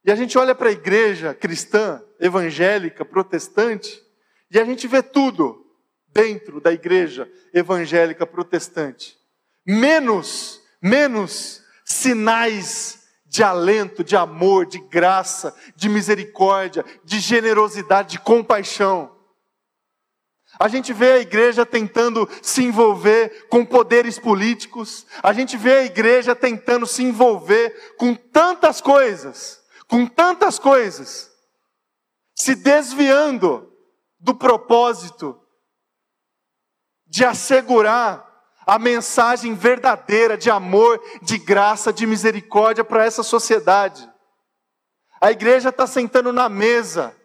e 0.03 0.11
a 0.11 0.15
gente 0.15 0.35
olha 0.35 0.55
para 0.55 0.69
a 0.69 0.73
igreja 0.73 1.31
cristã, 1.31 2.01
evangélica, 2.19 3.05
protestante, 3.05 4.01
e 4.49 4.59
a 4.59 4.65
gente 4.65 4.87
vê 4.87 5.03
tudo 5.03 5.63
dentro 6.07 6.59
da 6.59 6.71
igreja 6.73 7.31
evangélica 7.53 8.25
protestante. 8.25 9.15
Menos, 9.63 10.59
menos 10.81 11.64
sinais 11.85 13.05
de 13.25 13.43
alento, 13.43 14.03
de 14.03 14.15
amor, 14.15 14.65
de 14.65 14.79
graça, 14.79 15.55
de 15.75 15.87
misericórdia, 15.87 16.83
de 17.03 17.19
generosidade, 17.19 18.11
de 18.11 18.19
compaixão. 18.19 19.15
A 20.57 20.67
gente 20.67 20.93
vê 20.93 21.11
a 21.11 21.19
igreja 21.19 21.65
tentando 21.65 22.29
se 22.41 22.63
envolver 22.63 23.47
com 23.49 23.65
poderes 23.65 24.17
políticos, 24.17 25.05
a 25.21 25.33
gente 25.33 25.57
vê 25.57 25.79
a 25.79 25.83
igreja 25.83 26.33
tentando 26.33 26.87
se 26.87 27.03
envolver 27.03 27.95
com 27.97 28.15
tantas 28.15 28.79
coisas, 28.79 29.61
com 29.87 30.07
tantas 30.07 30.57
coisas, 30.57 31.29
se 32.33 32.55
desviando 32.55 33.71
do 34.17 34.33
propósito 34.33 35.39
de 37.05 37.23
assegurar 37.23 38.24
a 38.65 38.79
mensagem 38.79 39.53
verdadeira 39.53 40.37
de 40.37 40.49
amor, 40.49 41.01
de 41.21 41.37
graça, 41.37 41.93
de 41.93 42.05
misericórdia 42.05 42.83
para 42.83 43.05
essa 43.05 43.23
sociedade. 43.23 44.09
A 45.21 45.31
igreja 45.31 45.69
está 45.69 45.85
sentando 45.85 46.33
na 46.33 46.49
mesa 46.49 47.15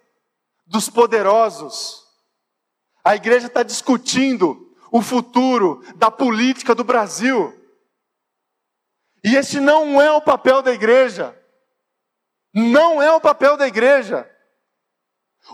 dos 0.66 0.88
poderosos 0.88 2.00
a 3.04 3.16
igreja 3.16 3.46
está 3.46 3.62
discutindo 3.62 4.74
o 4.90 5.00
futuro 5.00 5.82
da 5.96 6.10
política 6.10 6.74
do 6.74 6.84
Brasil. 6.84 7.56
E 9.24 9.36
esse 9.36 9.60
não 9.60 10.00
é 10.00 10.10
o 10.12 10.20
papel 10.20 10.62
da 10.62 10.72
igreja. 10.72 11.36
Não 12.52 13.00
é 13.00 13.10
o 13.12 13.20
papel 13.20 13.56
da 13.56 13.66
igreja. 13.66 14.28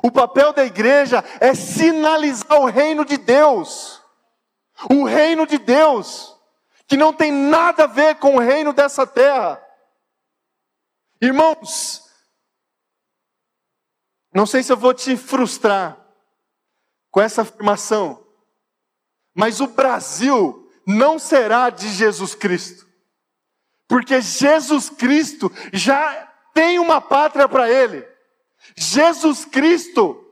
O 0.03 0.11
papel 0.11 0.53
da 0.53 0.65
igreja 0.65 1.23
é 1.41 1.55
sinalizar 1.55 2.61
o 2.61 2.67
reino 2.67 3.05
de 3.05 3.17
Deus. 3.17 3.96
O 4.91 5.05
reino 5.05 5.47
de 5.47 5.59
Deus, 5.59 6.37
que 6.87 6.97
não 6.97 7.13
tem 7.13 7.33
nada 7.33 7.85
a 7.85 7.89
ver 7.89 8.17
com 8.17 8.37
o 8.37 8.41
reino 8.41 8.73
dessa 8.73 9.07
terra. 9.07 9.63
Irmãos, 11.21 12.05
não 14.33 14.45
sei 14.45 14.63
se 14.63 14.73
eu 14.73 14.77
vou 14.77 14.93
te 14.93 15.17
frustrar, 15.17 15.99
com 17.11 17.21
essa 17.23 17.43
afirmação. 17.43 18.23
Mas 19.35 19.61
o 19.61 19.67
Brasil 19.69 20.71
não 20.87 21.19
será 21.19 21.71
de 21.71 21.89
Jesus 21.89 22.35
Cristo, 22.35 22.87
porque 23.89 24.21
Jesus 24.21 24.91
Cristo 24.91 25.51
já 25.73 26.31
tem 26.53 26.79
uma 26.79 27.01
pátria 27.01 27.49
para 27.49 27.71
ele. 27.71 28.07
Jesus 28.77 29.45
Cristo 29.45 30.26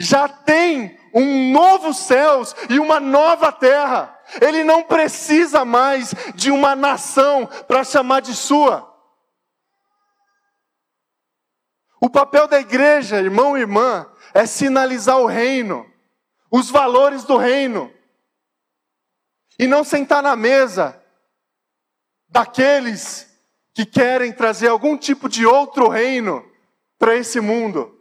já 0.00 0.26
tem 0.26 0.98
um 1.14 1.52
novo 1.52 1.94
céus 1.94 2.56
e 2.68 2.80
uma 2.80 2.98
nova 2.98 3.52
terra. 3.52 4.18
Ele 4.40 4.64
não 4.64 4.82
precisa 4.82 5.64
mais 5.64 6.14
de 6.34 6.50
uma 6.50 6.74
nação 6.74 7.46
para 7.68 7.84
chamar 7.84 8.20
de 8.20 8.34
sua. 8.34 8.88
O 12.00 12.08
papel 12.08 12.48
da 12.48 12.58
igreja, 12.58 13.20
irmão 13.20 13.56
e 13.56 13.60
irmã, 13.60 14.10
é 14.32 14.46
sinalizar 14.46 15.18
o 15.18 15.26
reino 15.26 15.90
os 16.50 16.68
valores 16.68 17.24
do 17.24 17.36
reino, 17.36 17.92
e 19.58 19.66
não 19.66 19.84
sentar 19.84 20.22
na 20.22 20.34
mesa 20.34 21.00
daqueles 22.28 23.28
que 23.72 23.86
querem 23.86 24.32
trazer 24.32 24.68
algum 24.68 24.96
tipo 24.96 25.28
de 25.28 25.46
outro 25.46 25.88
reino 25.88 26.44
para 26.98 27.14
esse 27.14 27.40
mundo. 27.40 27.99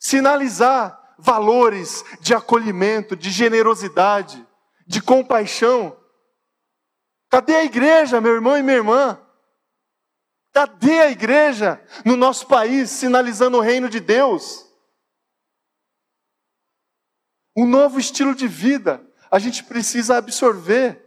Sinalizar 0.00 1.14
valores 1.18 2.02
de 2.20 2.34
acolhimento, 2.34 3.14
de 3.14 3.30
generosidade, 3.30 4.44
de 4.86 5.00
compaixão. 5.00 5.96
Cadê 7.28 7.54
a 7.54 7.64
igreja, 7.64 8.20
meu 8.20 8.32
irmão 8.34 8.58
e 8.58 8.62
minha 8.62 8.78
irmã? 8.78 9.20
Cadê 10.52 11.00
a 11.00 11.10
igreja 11.10 11.80
no 12.04 12.16
nosso 12.16 12.48
país 12.48 12.90
sinalizando 12.90 13.58
o 13.58 13.60
reino 13.60 13.88
de 13.88 14.00
Deus? 14.00 14.70
um 17.56 17.66
novo 17.66 17.98
estilo 17.98 18.34
de 18.34 18.48
vida. 18.48 19.06
A 19.30 19.38
gente 19.38 19.64
precisa 19.64 20.16
absorver. 20.16 21.04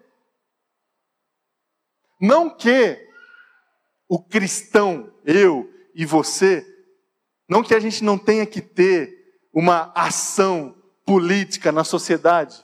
Não 2.19 2.49
que 2.49 3.09
o 4.07 4.23
cristão, 4.23 5.11
eu 5.25 5.69
e 5.95 6.05
você, 6.05 6.65
não 7.47 7.63
que 7.63 7.73
a 7.73 7.79
gente 7.79 8.03
não 8.03 8.17
tenha 8.17 8.45
que 8.45 8.61
ter 8.61 9.13
uma 9.53 9.91
ação 9.95 10.75
política 11.05 11.71
na 11.71 11.83
sociedade. 11.83 12.63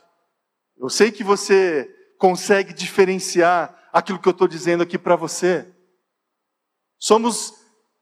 Eu 0.78 0.90
sei 0.90 1.12
que 1.12 1.24
você 1.24 1.90
consegue 2.18 2.74
diferenciar 2.74 3.90
aquilo 3.92 4.20
que 4.20 4.28
eu 4.28 4.32
estou 4.32 4.48
dizendo 4.48 4.84
aqui 4.84 4.98
para 4.98 5.16
você. 5.16 5.68
Somos 6.98 7.54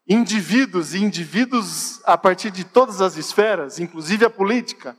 indivíduos 0.08 0.94
e 0.94 1.00
indivíduos 1.00 2.02
a 2.06 2.18
partir 2.18 2.52
de 2.52 2.64
todas 2.64 3.02
as 3.02 3.18
esferas, 3.18 3.80
inclusive 3.80 4.26
a 4.26 4.30
política. 4.30 4.96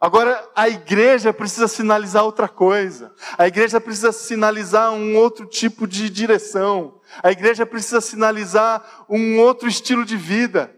Agora, 0.00 0.48
a 0.56 0.66
igreja 0.66 1.30
precisa 1.30 1.68
sinalizar 1.68 2.24
outra 2.24 2.48
coisa. 2.48 3.14
A 3.36 3.46
igreja 3.46 3.78
precisa 3.78 4.12
sinalizar 4.12 4.92
um 4.92 5.14
outro 5.14 5.44
tipo 5.46 5.86
de 5.86 6.08
direção. 6.08 7.00
A 7.22 7.30
igreja 7.30 7.66
precisa 7.66 8.00
sinalizar 8.00 9.04
um 9.10 9.38
outro 9.38 9.68
estilo 9.68 10.04
de 10.06 10.16
vida. 10.16 10.74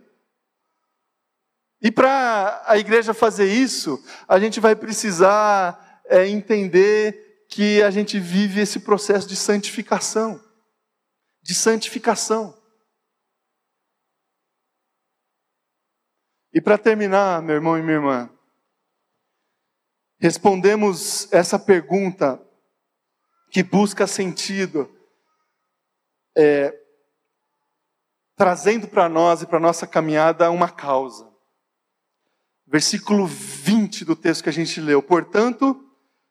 E 1.82 1.90
para 1.90 2.62
a 2.64 2.78
igreja 2.78 3.12
fazer 3.12 3.52
isso, 3.52 4.00
a 4.28 4.38
gente 4.38 4.60
vai 4.60 4.76
precisar 4.76 6.00
é, 6.06 6.28
entender 6.28 7.46
que 7.48 7.82
a 7.82 7.90
gente 7.90 8.20
vive 8.20 8.60
esse 8.60 8.78
processo 8.78 9.26
de 9.26 9.34
santificação. 9.34 10.40
De 11.42 11.52
santificação. 11.56 12.56
E 16.54 16.60
para 16.60 16.78
terminar, 16.78 17.42
meu 17.42 17.56
irmão 17.56 17.76
e 17.76 17.82
minha 17.82 17.96
irmã, 17.96 18.30
respondemos 20.20 21.32
essa 21.32 21.58
pergunta 21.58 22.40
que 23.50 23.62
busca 23.62 24.06
sentido, 24.06 24.88
é, 26.36 26.72
trazendo 28.36 28.86
para 28.86 29.08
nós 29.08 29.42
e 29.42 29.46
para 29.46 29.58
nossa 29.58 29.84
caminhada 29.84 30.48
uma 30.48 30.70
causa. 30.70 31.31
Versículo 32.72 33.26
20 33.26 34.02
do 34.06 34.16
texto 34.16 34.44
que 34.44 34.48
a 34.48 34.52
gente 34.52 34.80
leu. 34.80 35.02
Portanto, 35.02 35.78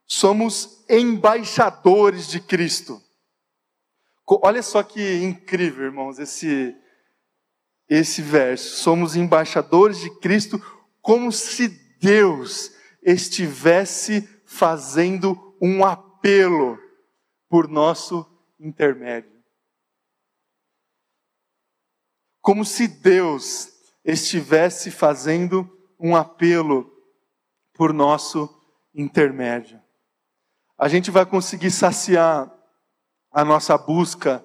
somos 0.07 0.83
embaixadores 0.89 2.27
de 2.27 2.39
Cristo. 2.39 2.99
Olha 4.27 4.63
só 4.63 4.81
que 4.81 5.21
incrível, 5.21 5.85
irmãos, 5.85 6.17
esse 6.17 6.75
esse 7.87 8.23
verso. 8.23 8.77
Somos 8.77 9.15
embaixadores 9.15 9.99
de 9.99 10.09
Cristo 10.19 10.59
como 10.99 11.31
se 11.31 11.67
Deus 11.99 12.71
estivesse 13.03 14.27
fazendo 14.43 15.55
um 15.61 15.85
apelo 15.85 16.79
por 17.47 17.67
nosso 17.67 18.25
intermédio. 18.59 19.29
Como 22.41 22.65
se 22.65 22.87
Deus 22.87 23.69
estivesse 24.03 24.89
fazendo 24.89 25.80
um 26.01 26.15
apelo 26.15 26.91
por 27.73 27.93
nosso 27.93 28.49
intermédio. 28.93 29.79
A 30.75 30.89
gente 30.89 31.11
vai 31.11 31.25
conseguir 31.27 31.69
saciar 31.69 32.51
a 33.31 33.45
nossa 33.45 33.77
busca 33.77 34.43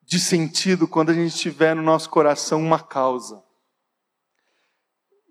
de 0.00 0.20
sentido 0.20 0.86
quando 0.86 1.10
a 1.10 1.14
gente 1.14 1.36
tiver 1.36 1.74
no 1.74 1.82
nosso 1.82 2.08
coração 2.08 2.60
uma 2.62 2.80
causa. 2.80 3.42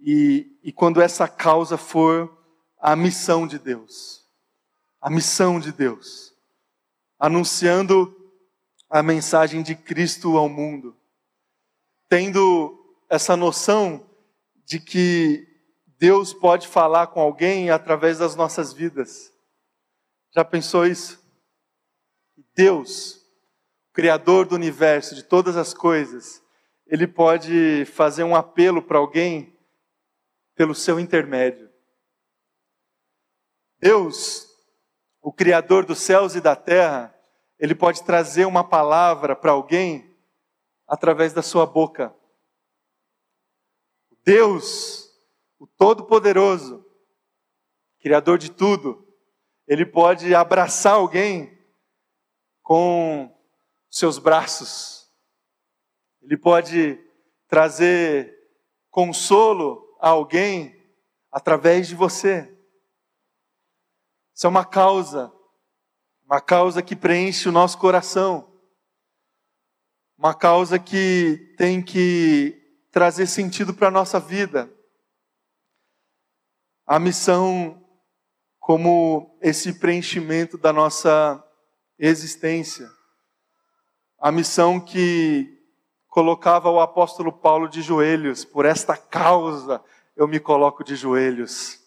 E, 0.02 0.60
e 0.62 0.74
quando 0.74 1.02
essa 1.02 1.28
causa 1.28 1.78
for 1.78 2.38
a 2.78 2.94
missão 2.96 3.48
de 3.48 3.58
Deus. 3.58 4.28
A 5.00 5.10
missão 5.10 5.58
de 5.58 5.72
Deus. 5.72 6.34
Anunciando 7.18 8.14
a 8.90 9.02
mensagem 9.02 9.64
de 9.64 9.74
Cristo 9.74 10.36
ao 10.38 10.50
mundo. 10.50 10.98
Tendo 12.10 12.78
essa 13.10 13.38
noção 13.38 14.11
de 14.72 14.80
que 14.80 15.46
Deus 16.00 16.34
pode 16.34 16.66
falar 16.66 17.08
com 17.08 17.20
alguém 17.20 17.70
através 17.70 18.20
das 18.20 18.38
nossas 18.38 18.72
vidas. 18.72 19.30
Já 20.34 20.46
pensou 20.46 20.88
isso? 20.88 21.22
Deus, 22.56 23.20
Criador 23.92 24.46
do 24.46 24.56
universo, 24.56 25.14
de 25.14 25.24
todas 25.24 25.58
as 25.58 25.74
coisas, 25.74 26.42
ele 26.88 27.06
pode 27.06 27.84
fazer 27.84 28.24
um 28.24 28.34
apelo 28.34 28.82
para 28.82 28.98
alguém 28.98 29.54
pelo 30.56 30.74
seu 30.74 30.98
intermédio. 30.98 31.70
Deus, 33.78 34.48
o 35.22 35.34
Criador 35.34 35.86
dos 35.86 36.00
céus 36.00 36.34
e 36.34 36.40
da 36.40 36.56
terra, 36.56 37.14
ele 37.60 37.76
pode 37.76 38.04
trazer 38.04 38.46
uma 38.46 38.64
palavra 38.64 39.36
para 39.36 39.52
alguém 39.52 40.16
através 40.88 41.34
da 41.34 41.42
sua 41.42 41.66
boca. 41.66 42.16
Deus, 44.24 45.10
o 45.60 45.66
Todo-Poderoso, 45.66 46.86
Criador 48.00 48.40
de 48.40 48.52
tudo, 48.52 49.08
ele 49.68 49.86
pode 49.86 50.34
abraçar 50.34 50.94
alguém 50.94 51.56
com 52.64 53.32
seus 53.90 54.18
braços. 54.18 55.08
Ele 56.22 56.36
pode 56.36 57.00
trazer 57.48 58.36
consolo 58.90 59.96
a 60.00 60.10
alguém 60.10 60.76
através 61.32 61.88
de 61.88 61.96
você. 61.96 62.52
Isso 64.34 64.48
é 64.48 64.50
uma 64.50 64.66
causa, 64.66 65.32
uma 66.26 66.42
causa 66.42 66.82
que 66.82 66.96
preenche 66.96 67.48
o 67.48 67.52
nosso 67.52 67.78
coração, 67.78 68.52
uma 70.18 70.34
causa 70.34 70.80
que 70.80 71.54
tem 71.58 71.84
que 71.84 72.61
trazer 72.92 73.26
sentido 73.28 73.74
para 73.74 73.88
a 73.88 73.92
nossa 73.92 74.20
vida. 74.20 74.70
A 76.86 77.00
missão, 77.00 77.82
como 78.60 79.38
esse 79.42 79.80
preenchimento 79.80 80.58
da 80.58 80.74
nossa 80.74 81.44
existência. 81.98 82.90
A 84.20 84.32
missão 84.32 84.80
que 84.80 85.58
colocava 86.08 86.70
o 86.70 86.82
apóstolo 86.82 87.32
Paulo 87.32 87.70
de 87.70 87.82
joelhos, 87.82 88.44
por 88.44 88.66
esta 88.66 88.98
causa 88.98 89.82
eu 90.16 90.28
me 90.28 90.40
coloco 90.40 90.84
de 90.84 90.96
joelhos, 90.96 91.80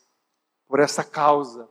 por 0.67 0.81
essa 0.81 1.05
causa. 1.05 1.69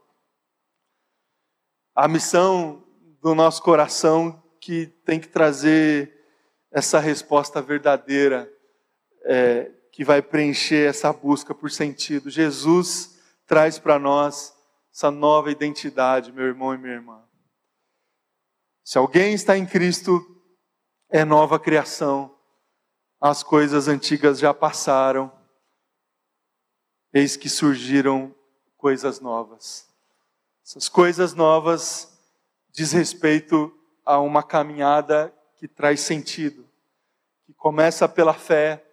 A 1.96 2.08
missão 2.08 2.86
do 3.22 3.34
nosso 3.34 3.62
coração 3.64 4.44
que 4.62 4.86
tem 5.06 5.20
que 5.20 5.28
trazer 5.28 6.14
essa 6.72 7.00
resposta 7.00 7.62
verdadeira, 7.62 8.53
é, 9.24 9.72
que 9.92 10.04
vai 10.04 10.22
preencher 10.22 10.90
essa 10.90 11.12
busca 11.14 11.54
por 11.54 11.70
sentido. 11.70 12.30
Jesus 12.30 13.20
traz 13.46 13.78
para 13.78 14.00
nós 14.00 14.54
essa 14.92 15.10
nova 15.10 15.52
identidade, 15.52 16.32
meu 16.32 16.46
irmão 16.46 16.74
e 16.74 16.78
minha 16.78 16.94
irmã. 16.94 17.24
Se 18.84 18.98
alguém 18.98 19.34
está 19.34 19.58
em 19.58 19.66
Cristo, 19.66 20.22
é 21.10 21.24
nova 21.24 21.60
criação. 21.60 22.36
As 23.20 23.42
coisas 23.42 23.88
antigas 23.88 24.40
já 24.40 24.54
passaram, 24.54 25.32
eis 27.14 27.38
que 27.38 27.48
surgiram 27.48 28.36
coisas 28.76 29.20
novas. 29.20 29.88
Essas 30.66 30.90
coisas 30.90 31.34
novas 31.34 32.20
diz 32.72 32.92
respeito 32.92 33.74
a 34.06 34.20
uma 34.20 34.44
caminhada 34.44 35.34
que 35.56 35.68
traz 35.68 36.02
sentido, 36.02 36.68
que 37.46 37.54
começa 37.54 38.10
pela 38.10 38.34
fé, 38.34 38.84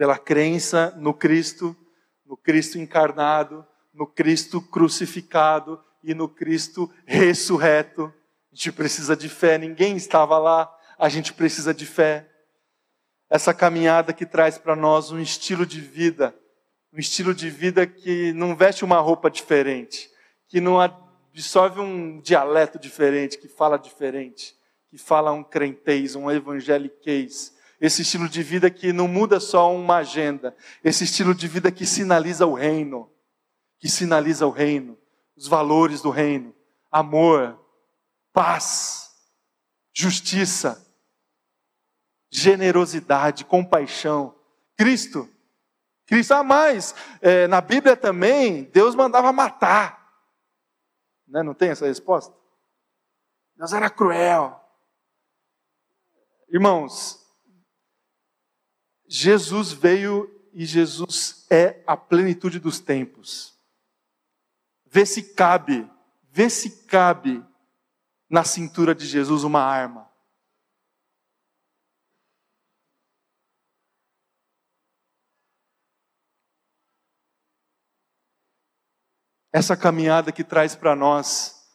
pela 0.00 0.16
crença 0.16 0.94
no 0.96 1.12
Cristo, 1.12 1.76
no 2.24 2.34
Cristo 2.34 2.78
encarnado, 2.78 3.66
no 3.92 4.06
Cristo 4.06 4.58
crucificado 4.58 5.78
e 6.02 6.14
no 6.14 6.26
Cristo 6.26 6.90
ressurreto 7.04 8.10
a 8.50 8.54
gente 8.54 8.72
precisa 8.72 9.14
de 9.14 9.28
fé, 9.28 9.58
ninguém 9.58 9.98
estava 9.98 10.38
lá, 10.38 10.74
a 10.98 11.06
gente 11.10 11.34
precisa 11.34 11.74
de 11.74 11.84
fé. 11.84 12.26
Essa 13.28 13.52
caminhada 13.52 14.14
que 14.14 14.24
traz 14.24 14.56
para 14.56 14.74
nós 14.74 15.10
um 15.10 15.20
estilo 15.20 15.66
de 15.66 15.82
vida, 15.82 16.34
um 16.94 16.98
estilo 16.98 17.34
de 17.34 17.50
vida 17.50 17.86
que 17.86 18.32
não 18.32 18.56
veste 18.56 18.86
uma 18.86 19.00
roupa 19.00 19.30
diferente, 19.30 20.08
que 20.48 20.62
não 20.62 20.80
absorve 20.80 21.78
um 21.78 22.22
dialeto 22.22 22.78
diferente, 22.78 23.36
que 23.36 23.48
fala 23.48 23.76
diferente, 23.76 24.54
que 24.88 24.96
fala 24.96 25.30
um 25.30 25.44
crentez, 25.44 26.16
um 26.16 26.30
evangeliquez. 26.30 27.59
Esse 27.80 28.02
estilo 28.02 28.28
de 28.28 28.42
vida 28.42 28.70
que 28.70 28.92
não 28.92 29.08
muda 29.08 29.40
só 29.40 29.74
uma 29.74 29.96
agenda, 29.96 30.54
esse 30.84 31.04
estilo 31.04 31.34
de 31.34 31.48
vida 31.48 31.72
que 31.72 31.86
sinaliza 31.86 32.44
o 32.46 32.52
reino, 32.52 33.10
que 33.78 33.88
sinaliza 33.88 34.46
o 34.46 34.50
reino, 34.50 34.98
os 35.34 35.48
valores 35.48 36.02
do 36.02 36.10
reino, 36.10 36.54
amor, 36.92 37.58
paz, 38.32 39.10
justiça, 39.94 40.86
generosidade, 42.30 43.44
compaixão. 43.44 44.38
Cristo. 44.76 45.28
Cristo, 46.06 46.34
ah, 46.34 46.42
mais, 46.42 46.94
é, 47.20 47.46
na 47.46 47.60
Bíblia 47.60 47.96
também, 47.96 48.64
Deus 48.64 48.94
mandava 48.94 49.32
matar. 49.32 50.00
Né? 51.26 51.42
Não 51.42 51.54
tem 51.54 51.70
essa 51.70 51.86
resposta? 51.86 52.34
Deus 53.56 53.72
era 53.72 53.88
cruel. 53.88 54.60
Irmãos, 56.48 57.19
Jesus 59.12 59.72
veio 59.72 60.30
e 60.52 60.64
Jesus 60.64 61.44
é 61.50 61.82
a 61.84 61.96
plenitude 61.96 62.60
dos 62.60 62.78
tempos. 62.78 63.58
Vê 64.86 65.04
se 65.04 65.34
cabe, 65.34 65.90
vê 66.30 66.48
se 66.48 66.86
cabe 66.86 67.44
na 68.28 68.44
cintura 68.44 68.94
de 68.94 69.04
Jesus 69.08 69.42
uma 69.42 69.60
arma. 69.60 70.08
Essa 79.52 79.76
caminhada 79.76 80.30
que 80.30 80.44
traz 80.44 80.76
para 80.76 80.94
nós 80.94 81.68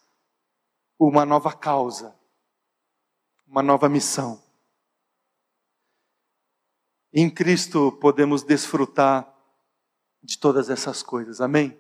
uma 0.98 1.26
nova 1.26 1.52
causa, 1.52 2.18
uma 3.46 3.62
nova 3.62 3.90
missão. 3.90 4.45
Em 7.18 7.30
Cristo 7.30 7.94
podemos 7.94 8.44
desfrutar 8.44 9.34
de 10.22 10.38
todas 10.38 10.70
essas 10.70 11.02
coisas, 11.02 11.40
amém? 11.40 11.80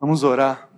Vamos 0.00 0.24
orar. 0.24 0.68